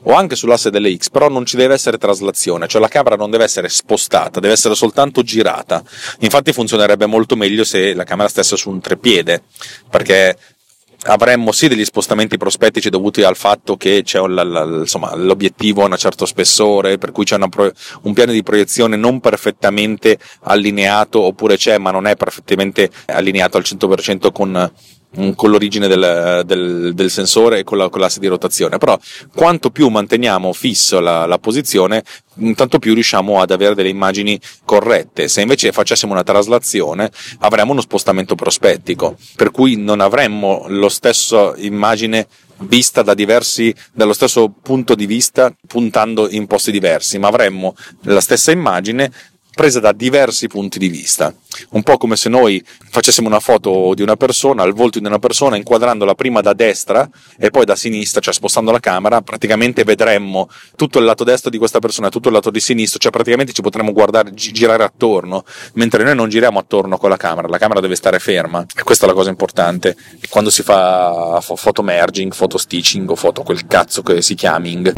[0.03, 3.31] o anche sull'asse delle X, però non ci deve essere traslazione, cioè la camera non
[3.31, 5.83] deve essere spostata, deve essere soltanto girata.
[6.21, 9.45] Infatti funzionerebbe molto meglio se la camera stesse su un trepiede,
[9.89, 10.37] perché
[11.05, 15.87] avremmo sì degli spostamenti prospettici dovuti al fatto che c'è un, la, insomma, l'obiettivo a
[15.87, 17.71] un certo spessore, per cui c'è pro,
[18.03, 23.65] un piano di proiezione non perfettamente allineato, oppure c'è ma non è perfettamente allineato al
[23.67, 24.73] 100% con
[25.35, 28.99] con l'origine del, del, del sensore e con, la, con, l'asse di rotazione, però
[29.35, 32.03] quanto più manteniamo fisso la, la, posizione,
[32.55, 35.29] tanto più riusciamo ad avere delle immagini corrette.
[35.29, 41.55] Se invece facessimo una traslazione, avremmo uno spostamento prospettico, per cui non avremmo lo stesso
[41.57, 42.27] immagine
[42.67, 48.21] vista da diversi, dallo stesso punto di vista, puntando in posti diversi, ma avremmo la
[48.21, 49.11] stessa immagine
[49.55, 51.33] presa da diversi punti di vista.
[51.71, 55.19] Un po' come se noi facessimo una foto di una persona, al volto di una
[55.19, 60.49] persona, inquadrandola prima da destra e poi da sinistra, cioè spostando la camera, praticamente vedremmo
[60.77, 63.53] tutto il lato destro di questa persona e tutto il lato di sinistra, cioè praticamente
[63.53, 67.81] ci potremmo guardare, girare attorno, mentre noi non giriamo attorno con la camera, la camera
[67.81, 68.65] deve stare ferma.
[68.75, 69.97] E questa è la cosa importante.
[70.29, 74.95] Quando si fa foto merging, foto stitching o foto quel cazzo che si chiaming.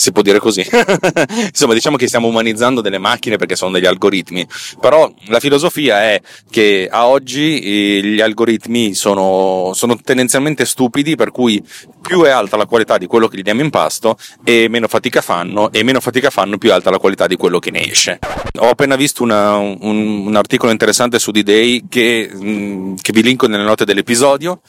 [0.02, 0.66] si può dire così.
[1.46, 4.48] Insomma, diciamo che stiamo umanizzando delle macchine perché sono degli algoritmi,
[4.80, 11.30] però la filosofia è che a oggi eh, gli algoritmi sono, sono tendenzialmente stupidi, per
[11.30, 11.64] cui
[12.02, 15.22] più è alta la qualità di quello che gli diamo in pasto e meno fatica
[15.22, 18.18] fanno, e meno fatica fanno più è alta la qualità di quello che ne esce.
[18.58, 19.78] Ho appena visto una, un,
[20.26, 24.62] un, articolo interessante su D-Day che, mm, che vi linko nelle note dell'episodio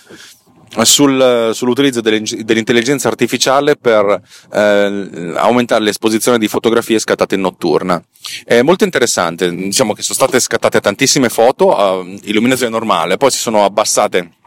[0.82, 4.20] sul, sull'utilizzo dell'intelligenza artificiale per
[4.52, 8.02] eh, aumentare l'esposizione di fotografie scattate in notturna.
[8.44, 13.38] È molto interessante, diciamo che sono state scattate tantissime foto a illuminazione normale, poi si
[13.38, 14.40] sono abbassate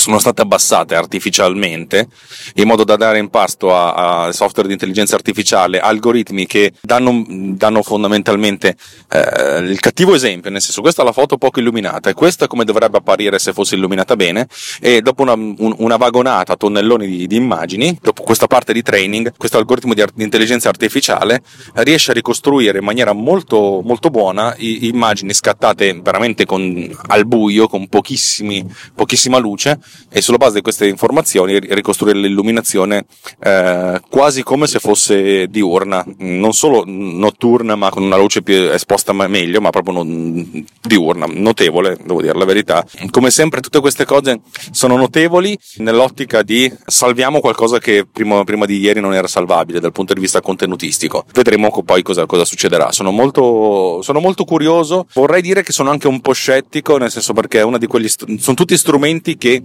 [0.00, 2.08] sono state abbassate artificialmente
[2.54, 7.24] in modo da dare in pasto a, a software di intelligenza artificiale algoritmi che danno,
[7.28, 8.76] danno fondamentalmente
[9.10, 12.64] eh, il cattivo esempio, nel senso questa è la foto poco illuminata e questa come
[12.64, 14.48] dovrebbe apparire se fosse illuminata bene?
[14.80, 19.32] E dopo una, un, una vagonata, tonnelloni di, di, immagini, dopo questa parte di training,
[19.36, 21.42] questo algoritmo di, di, intelligenza artificiale
[21.74, 27.68] riesce a ricostruire in maniera molto, molto buona i, immagini scattate veramente con, al buio,
[27.68, 29.78] con pochissima luce
[30.10, 33.04] e sulla base di queste informazioni ricostruire l'illuminazione
[33.40, 39.12] eh, quasi come se fosse diurna, non solo notturna ma con una luce più esposta
[39.12, 42.84] meglio, ma proprio non, diurna, notevole, devo dire la verità.
[43.10, 48.78] Come sempre tutte queste cose sono notevoli nell'ottica di salviamo qualcosa che prima, prima di
[48.78, 51.24] ieri non era salvabile dal punto di vista contenutistico.
[51.32, 52.92] Vedremo poi cosa, cosa succederà.
[52.92, 57.32] Sono molto, sono molto curioso, vorrei dire che sono anche un po' scettico, nel senso
[57.32, 59.62] perché è uno di quegli, sono tutti strumenti che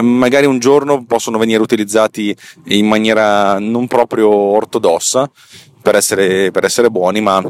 [0.00, 2.36] magari un giorno possono venire utilizzati
[2.66, 5.30] in maniera non proprio ortodossa
[5.80, 7.42] per essere, per essere buoni, ma,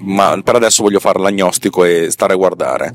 [0.00, 2.94] ma per adesso voglio fare l'agnostico e stare a guardare.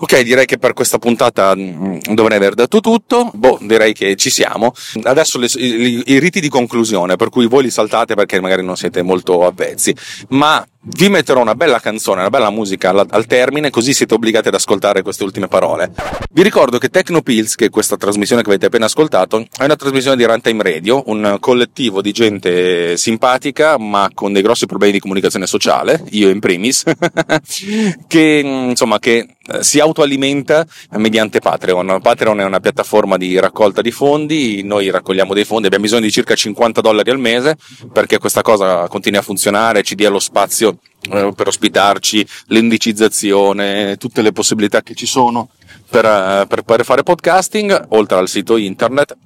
[0.00, 3.32] Ok, direi che per questa puntata mm, dovrei aver detto tutto.
[3.34, 4.72] Boh, direi che ci siamo.
[5.02, 8.76] Adesso le, i, i, riti di conclusione, per cui voi li saltate perché magari non
[8.76, 9.92] siete molto avvezzi,
[10.28, 14.48] ma vi metterò una bella canzone, una bella musica al, al, termine, così siete obbligati
[14.48, 15.90] ad ascoltare queste ultime parole.
[16.30, 20.16] Vi ricordo che Tecnopills, che è questa trasmissione che avete appena ascoltato, è una trasmissione
[20.16, 25.48] di Runtime Radio, un collettivo di gente simpatica, ma con dei grossi problemi di comunicazione
[25.48, 26.84] sociale, io in primis,
[28.06, 29.26] che insomma che
[29.60, 32.00] si autoalimenta mediante Patreon.
[32.02, 36.10] Patreon è una piattaforma di raccolta di fondi, noi raccogliamo dei fondi, abbiamo bisogno di
[36.12, 37.56] circa 50 dollari al mese
[37.92, 40.78] perché questa cosa continui a funzionare, ci dia lo spazio
[41.10, 45.50] eh, per ospitarci, l'indicizzazione, tutte le possibilità che ci sono
[45.88, 49.16] per, eh, per, per, fare podcasting, oltre al sito internet,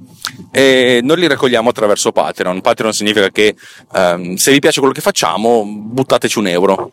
[0.51, 2.61] e noi li raccogliamo attraverso Patreon.
[2.61, 3.57] Patreon significa che
[3.95, 6.93] ehm, se vi piace quello che facciamo, buttateci un euro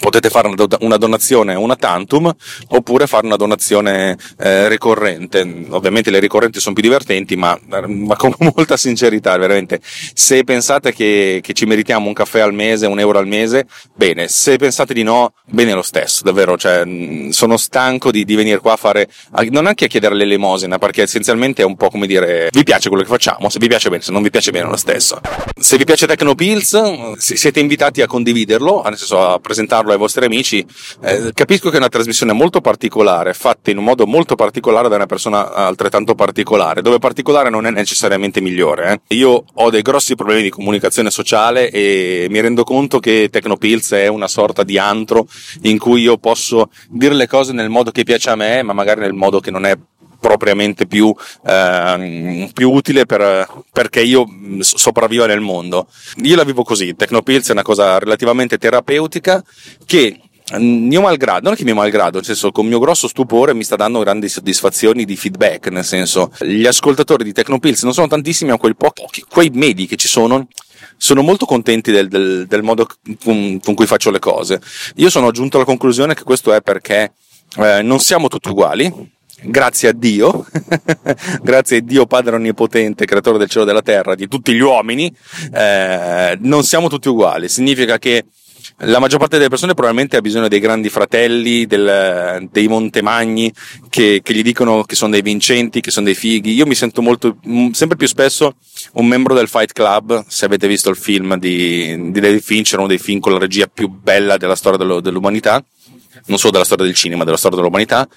[0.00, 0.48] potete fare
[0.80, 2.32] una donazione una tantum
[2.68, 5.66] oppure fare una donazione eh, ricorrente.
[5.70, 9.80] Ovviamente le ricorrenti sono più divertenti, ma, ma, con molta sincerità, veramente.
[9.82, 14.28] Se pensate che, che, ci meritiamo un caffè al mese, un euro al mese, bene.
[14.28, 16.56] Se pensate di no, bene lo stesso, davvero.
[16.56, 16.84] Cioè,
[17.30, 19.08] sono stanco di, di venire qua a fare,
[19.50, 23.02] non anche a chiedere l'elemosina, perché essenzialmente è un po' come dire, vi piace quello
[23.02, 23.48] che facciamo?
[23.48, 25.20] Se vi piace bene, se non vi piace bene lo stesso.
[25.58, 30.24] Se vi piace Tecnopills, siete invitati a condividerlo, nel senso a presentarlo farlo ai vostri
[30.24, 30.66] amici.
[31.00, 34.96] Eh, capisco che è una trasmissione molto particolare, fatta in un modo molto particolare da
[34.96, 39.00] una persona altrettanto particolare, dove particolare non è necessariamente migliore.
[39.06, 39.16] Eh.
[39.16, 44.08] Io ho dei grossi problemi di comunicazione sociale e mi rendo conto che Tecnopills è
[44.08, 45.26] una sorta di antro
[45.62, 49.00] in cui io posso dire le cose nel modo che piace a me, ma magari
[49.00, 49.76] nel modo che non è
[50.18, 51.14] propriamente più,
[51.46, 54.26] eh, più utile per, perché io
[54.60, 55.88] sopravvivo nel mondo.
[56.22, 59.42] Io la vivo così, Tecnopills è una cosa relativamente terapeutica
[59.84, 60.20] che
[60.58, 63.74] mio malgrado, non è che mio malgrado, nel senso con mio grosso stupore mi sta
[63.74, 68.56] dando grandi soddisfazioni di feedback, nel senso gli ascoltatori di Tecnopills non sono tantissimi, ma
[68.56, 70.46] quei pochi, quei medi che ci sono,
[70.96, 72.86] sono molto contenti del, del, del modo
[73.22, 74.60] con, con, cui faccio le cose.
[74.96, 77.14] Io sono giunto alla conclusione che questo è perché
[77.56, 80.46] eh, non siamo tutti uguali, grazie a Dio,
[81.42, 85.14] grazie a Dio Padre Onnipotente, creatore del cielo e della terra, di tutti gli uomini,
[85.52, 87.48] eh, non siamo tutti uguali.
[87.48, 88.24] Significa che
[88.80, 93.52] la maggior parte delle persone probabilmente ha bisogno dei grandi fratelli, del, dei montemagni
[93.88, 96.52] che, che, gli dicono che sono dei vincenti, che sono dei fighi.
[96.52, 97.38] Io mi sento molto,
[97.72, 98.56] sempre più spesso
[98.94, 102.88] un membro del Fight Club, se avete visto il film di, di David Fincher, uno
[102.88, 105.64] dei film con la regia più bella della storia dell'umanità
[106.26, 108.08] non solo della storia del cinema, della storia dell'umanità,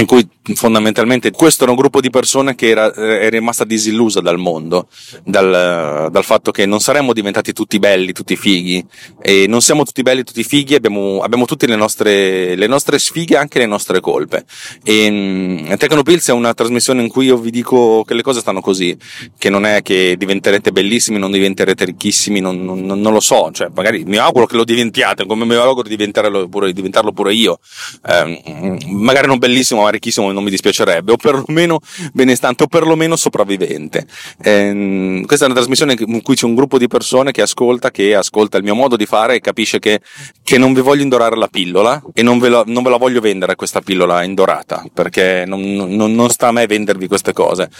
[0.00, 4.20] in cui fondamentalmente questo era un gruppo di persone che era, eh, è rimasta disillusa
[4.20, 4.88] dal mondo,
[5.24, 8.84] dal, dal, fatto che non saremmo diventati tutti belli, tutti fighi,
[9.20, 13.36] e non siamo tutti belli, tutti fighi, abbiamo, abbiamo tutte le nostre, le nostre sfighe,
[13.36, 14.44] anche le nostre colpe.
[14.82, 18.60] E mm, Tecnopills è una trasmissione in cui io vi dico che le cose stanno
[18.60, 18.96] così,
[19.36, 23.68] che non è che diventerete bellissimi, non diventerete ricchissimi, non, non, non lo so, cioè
[23.74, 27.58] magari mi auguro che lo diventiate, come mi auguro di diventarlo pure, diventarlo pure io,
[28.06, 31.80] eh, magari non bellissimo, ma ricchissimo non mi dispiacerebbe, o perlomeno
[32.12, 34.06] benestante, o perlomeno sopravvivente.
[34.40, 38.14] Eh, questa è una trasmissione in cui c'è un gruppo di persone che ascolta, che
[38.14, 40.00] ascolta il mio modo di fare e capisce che,
[40.42, 43.20] che non vi voglio indorare la pillola e non ve la, non ve la voglio
[43.20, 47.70] vendere questa pillola indorata, perché non, non, non sta a me vendervi queste cose.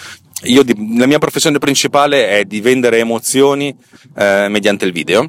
[0.45, 0.63] Io,
[0.97, 3.77] la mia professione principale è di vendere emozioni
[4.17, 5.29] eh, mediante il video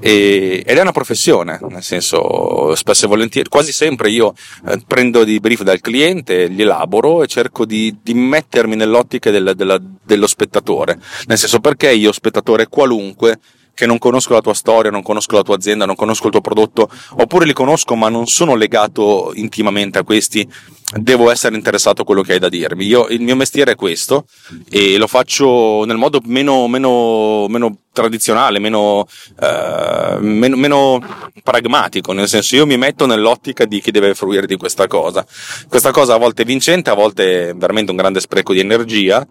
[0.00, 4.34] E, ed è una professione, nel senso, spesso e volentieri, quasi sempre io
[4.68, 9.54] eh, prendo di brief dal cliente, li elaboro e cerco di, di mettermi nell'ottica del,
[9.56, 13.38] della, dello spettatore, nel senso perché io, spettatore qualunque,
[13.76, 16.40] che non conosco la tua storia, non conosco la tua azienda, non conosco il tuo
[16.40, 20.48] prodotto, oppure li conosco ma non sono legato intimamente a questi,
[20.94, 22.86] devo essere interessato a quello che hai da dirmi.
[22.86, 24.26] Io, il mio mestiere è questo
[24.70, 29.06] e lo faccio nel modo meno, meno, meno tradizionale, meno,
[29.40, 34.56] eh, meno, meno, pragmatico, nel senso io mi metto nell'ottica di chi deve fruire di
[34.56, 35.26] questa cosa.
[35.68, 39.26] Questa cosa a volte è vincente, a volte è veramente un grande spreco di energia,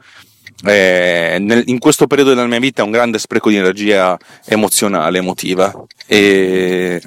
[0.64, 5.18] eh, nel, in questo periodo della mia vita è un grande spreco di energia emozionale,
[5.18, 5.74] emotiva.
[6.08, 7.01] E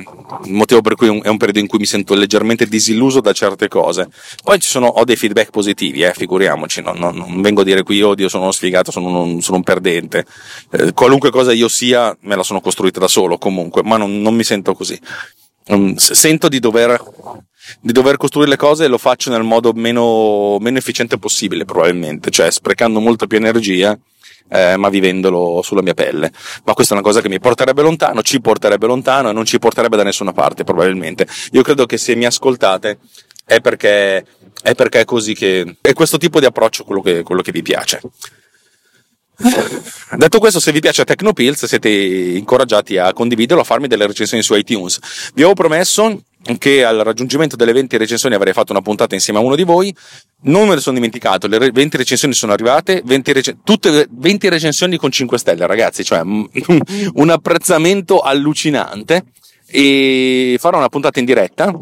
[0.44, 3.68] il motivo per cui è un periodo in cui mi sento leggermente disilluso da certe
[3.68, 4.08] cose.
[4.42, 7.82] Poi ci sono, ho dei feedback positivi, eh, figuriamoci, no, no, non vengo a dire
[7.82, 10.26] qui odio, sono uno sfigato, sono un, sono un perdente.
[10.72, 14.34] Eh, qualunque cosa io sia, me la sono costruita da solo comunque, ma non, non
[14.34, 14.98] mi sento così.
[15.68, 16.98] Um, sento di dover
[17.80, 22.50] di dover costruire le cose lo faccio nel modo meno, meno efficiente possibile probabilmente, cioè
[22.50, 23.98] sprecando molta più energia
[24.50, 26.32] eh, ma vivendolo sulla mia pelle.
[26.64, 29.58] Ma questa è una cosa che mi porterebbe lontano, ci porterebbe lontano e non ci
[29.58, 31.26] porterebbe da nessuna parte, probabilmente.
[31.52, 32.98] Io credo che se mi ascoltate
[33.44, 34.24] è perché
[34.62, 37.62] è, perché è così che è questo tipo di approccio quello che, quello che vi
[37.62, 38.00] piace.
[40.16, 44.54] Detto questo, se vi piace Tecnopills, siete incoraggiati a condividerlo, a farmi delle recensioni su
[44.54, 44.98] iTunes.
[45.32, 46.22] Vi avevo promesso
[46.56, 49.94] che al raggiungimento delle 20 recensioni avrei fatto una puntata insieme a uno di voi.
[50.42, 54.96] Non me ne sono dimenticato, le 20 recensioni sono arrivate, 20 rec- tutte 20 recensioni
[54.96, 59.24] con 5 stelle, ragazzi, cioè un apprezzamento allucinante.
[59.70, 61.76] E farò una puntata in diretta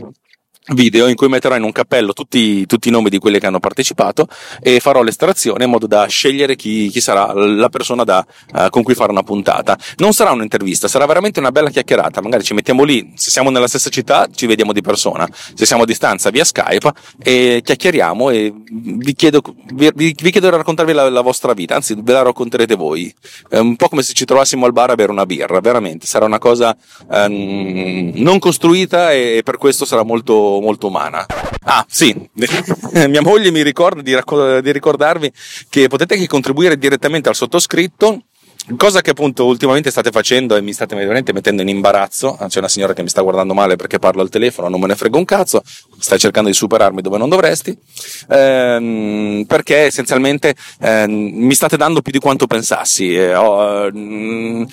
[0.74, 3.60] video in cui metterò in un cappello tutti, tutti, i nomi di quelli che hanno
[3.60, 4.26] partecipato
[4.60, 8.82] e farò l'estrazione in modo da scegliere chi, chi sarà la persona da, uh, con
[8.82, 9.78] cui fare una puntata.
[9.98, 12.20] Non sarà un'intervista, sarà veramente una bella chiacchierata.
[12.20, 15.82] Magari ci mettiamo lì, se siamo nella stessa città ci vediamo di persona, se siamo
[15.82, 16.92] a distanza via Skype
[17.22, 19.42] e chiacchieriamo e vi chiedo,
[19.74, 23.12] vi, vi chiedo di raccontarvi la, la, vostra vita, anzi ve la racconterete voi.
[23.48, 26.06] È un po' come se ci trovassimo al bar a bere una birra, veramente.
[26.06, 26.76] Sarà una cosa
[27.08, 31.24] um, non costruita e per questo sarà molto molto, umana.
[31.64, 32.14] Ah, sì,
[33.08, 34.16] mia moglie mi ricorda di,
[34.62, 35.32] di ricordarvi
[35.68, 38.22] che potete anche contribuire direttamente al sottoscritto
[38.74, 42.68] Cosa che appunto ultimamente state facendo e mi state veramente mettendo in imbarazzo, c'è una
[42.68, 45.24] signora che mi sta guardando male perché parlo al telefono, non me ne frega un
[45.24, 45.62] cazzo,
[46.00, 47.76] stai cercando di superarmi dove non dovresti,
[48.28, 53.14] ehm, perché essenzialmente ehm, mi state dando più di quanto pensassi.
[53.14, 54.66] Eh, ho, ehm,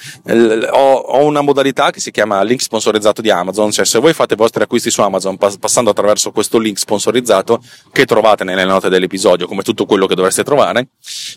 [0.71, 4.33] ho, ho, una modalità che si chiama link sponsorizzato di Amazon, cioè se voi fate
[4.33, 8.89] i vostri acquisti su Amazon pass- passando attraverso questo link sponsorizzato che trovate nelle note
[8.89, 10.87] dell'episodio, come tutto quello che dovreste trovare,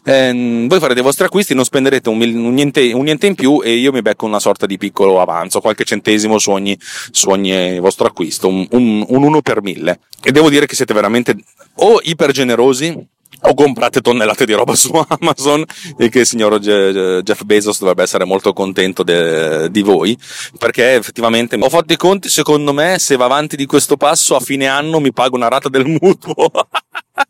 [0.05, 3.35] ehm, voi farete i vostri acquisti, non spenderete un, mil- un, niente, un niente in
[3.35, 6.79] più e io mi becco una sorta di piccolo avanzo, qualche centesimo su ogni,
[7.11, 10.01] su ogni vostro acquisto, un, un, un 1 per 1000.
[10.23, 11.37] E devo dire che siete veramente
[11.77, 14.91] o iper generosi o comprate tonnellate di roba su
[15.21, 15.65] Amazon
[15.99, 20.17] e che il signor Jeff Bezos dovrebbe essere molto contento de, di voi
[20.59, 24.41] perché effettivamente ho fatto i conti secondo me se va avanti di questo passo a
[24.41, 26.51] fine anno mi pago una rata del mutuo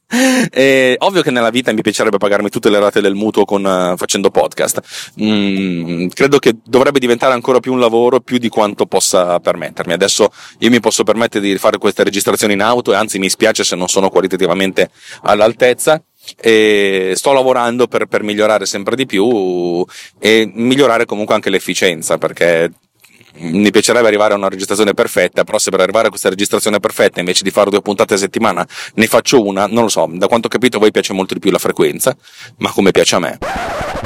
[0.50, 3.96] Eh, ovvio che nella vita mi piacerebbe pagarmi tutte le rate del mutuo con, uh,
[3.96, 4.80] facendo podcast.
[5.20, 9.92] Mm, credo che dovrebbe diventare ancora più un lavoro più di quanto possa permettermi.
[9.92, 10.30] Adesso
[10.60, 13.76] io mi posso permettere di fare queste registrazioni in auto e anzi mi spiace se
[13.76, 14.90] non sono qualitativamente
[15.22, 16.02] all'altezza
[16.36, 19.84] e sto lavorando per, per migliorare sempre di più
[20.18, 22.70] e migliorare comunque anche l'efficienza perché
[23.38, 27.20] mi piacerebbe arrivare a una registrazione perfetta, però se per arrivare a questa registrazione perfetta
[27.20, 30.46] invece di fare due puntate a settimana ne faccio una, non lo so, da quanto
[30.46, 32.16] ho capito a voi piace molto di più la frequenza,
[32.58, 33.38] ma come piace a me.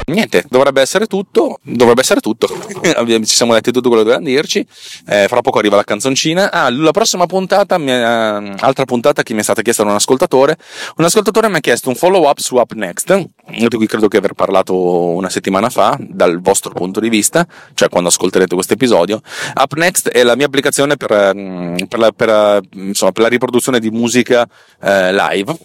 [0.05, 2.47] Niente, dovrebbe essere tutto, dovrebbe essere tutto,
[3.05, 4.65] ci siamo detti tutto quello che dovevamo dirci,
[5.07, 9.39] eh, fra poco arriva la canzoncina, ah, la prossima puntata, mia, altra puntata che mi
[9.39, 10.57] è stata chiesta da un ascoltatore,
[10.97, 14.17] un ascoltatore mi ha chiesto un follow up su Up Next, di cui credo che
[14.17, 19.21] aver parlato una settimana fa, dal vostro punto di vista, cioè quando ascolterete questo episodio,
[19.55, 23.89] UpNext è la mia applicazione per, mm, per, la, per, insomma, per la, riproduzione di
[23.89, 24.47] musica
[24.81, 25.57] eh, live.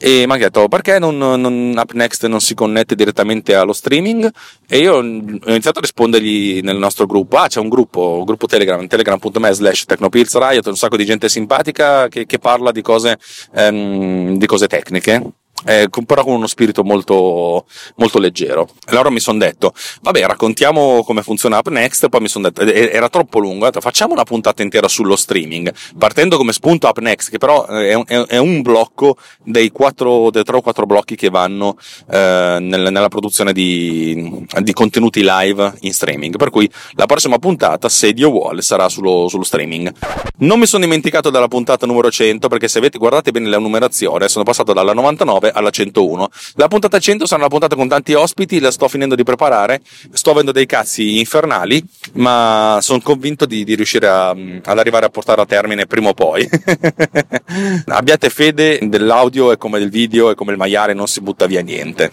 [0.00, 4.30] E mi ha detto perché non, non, UpNext non si connette direttamente allo streaming?
[4.68, 7.38] E io ho iniziato a rispondergli nel nostro gruppo.
[7.38, 12.26] Ah c'è un gruppo, gruppo Telegram telegram.me slash Riot un sacco di gente simpatica che,
[12.26, 13.18] che parla di cose,
[13.54, 15.32] ehm, di cose tecniche
[15.64, 18.68] eh, però con uno spirito molto, molto leggero.
[18.86, 23.08] Allora mi sono detto, vabbè, raccontiamo come funziona Up Next, poi mi sono detto, era
[23.08, 27.38] troppo lungo, detto, facciamo una puntata intera sullo streaming, partendo come spunto Up Next, che
[27.38, 31.76] però è un, è un blocco dei, quattro, dei tre o quattro blocchi che vanno
[32.10, 37.88] eh, nel, nella produzione di, di, contenuti live in streaming, per cui la prossima puntata,
[37.88, 39.92] se Dio vuole, sarà sullo, sullo streaming.
[40.38, 44.28] Non mi sono dimenticato della puntata numero 100, perché se avete, guardate bene la numerazione,
[44.28, 46.28] sono passato dalla 99 alla 101.
[46.54, 49.80] La puntata 100 sarà una puntata con tanti ospiti, la sto finendo di preparare,
[50.12, 51.82] sto avendo dei cazzi infernali,
[52.14, 56.14] ma sono convinto di, di riuscire a, ad arrivare a portare a termine prima o
[56.14, 56.48] poi.
[57.86, 61.60] Abbiate fede dell'audio e come del video e come il maiale non si butta via
[61.60, 62.12] niente.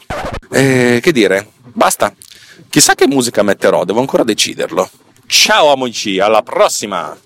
[0.51, 2.13] Eh, che dire, basta.
[2.69, 4.89] Chissà che musica metterò, devo ancora deciderlo.
[5.27, 7.24] Ciao amici, alla prossima!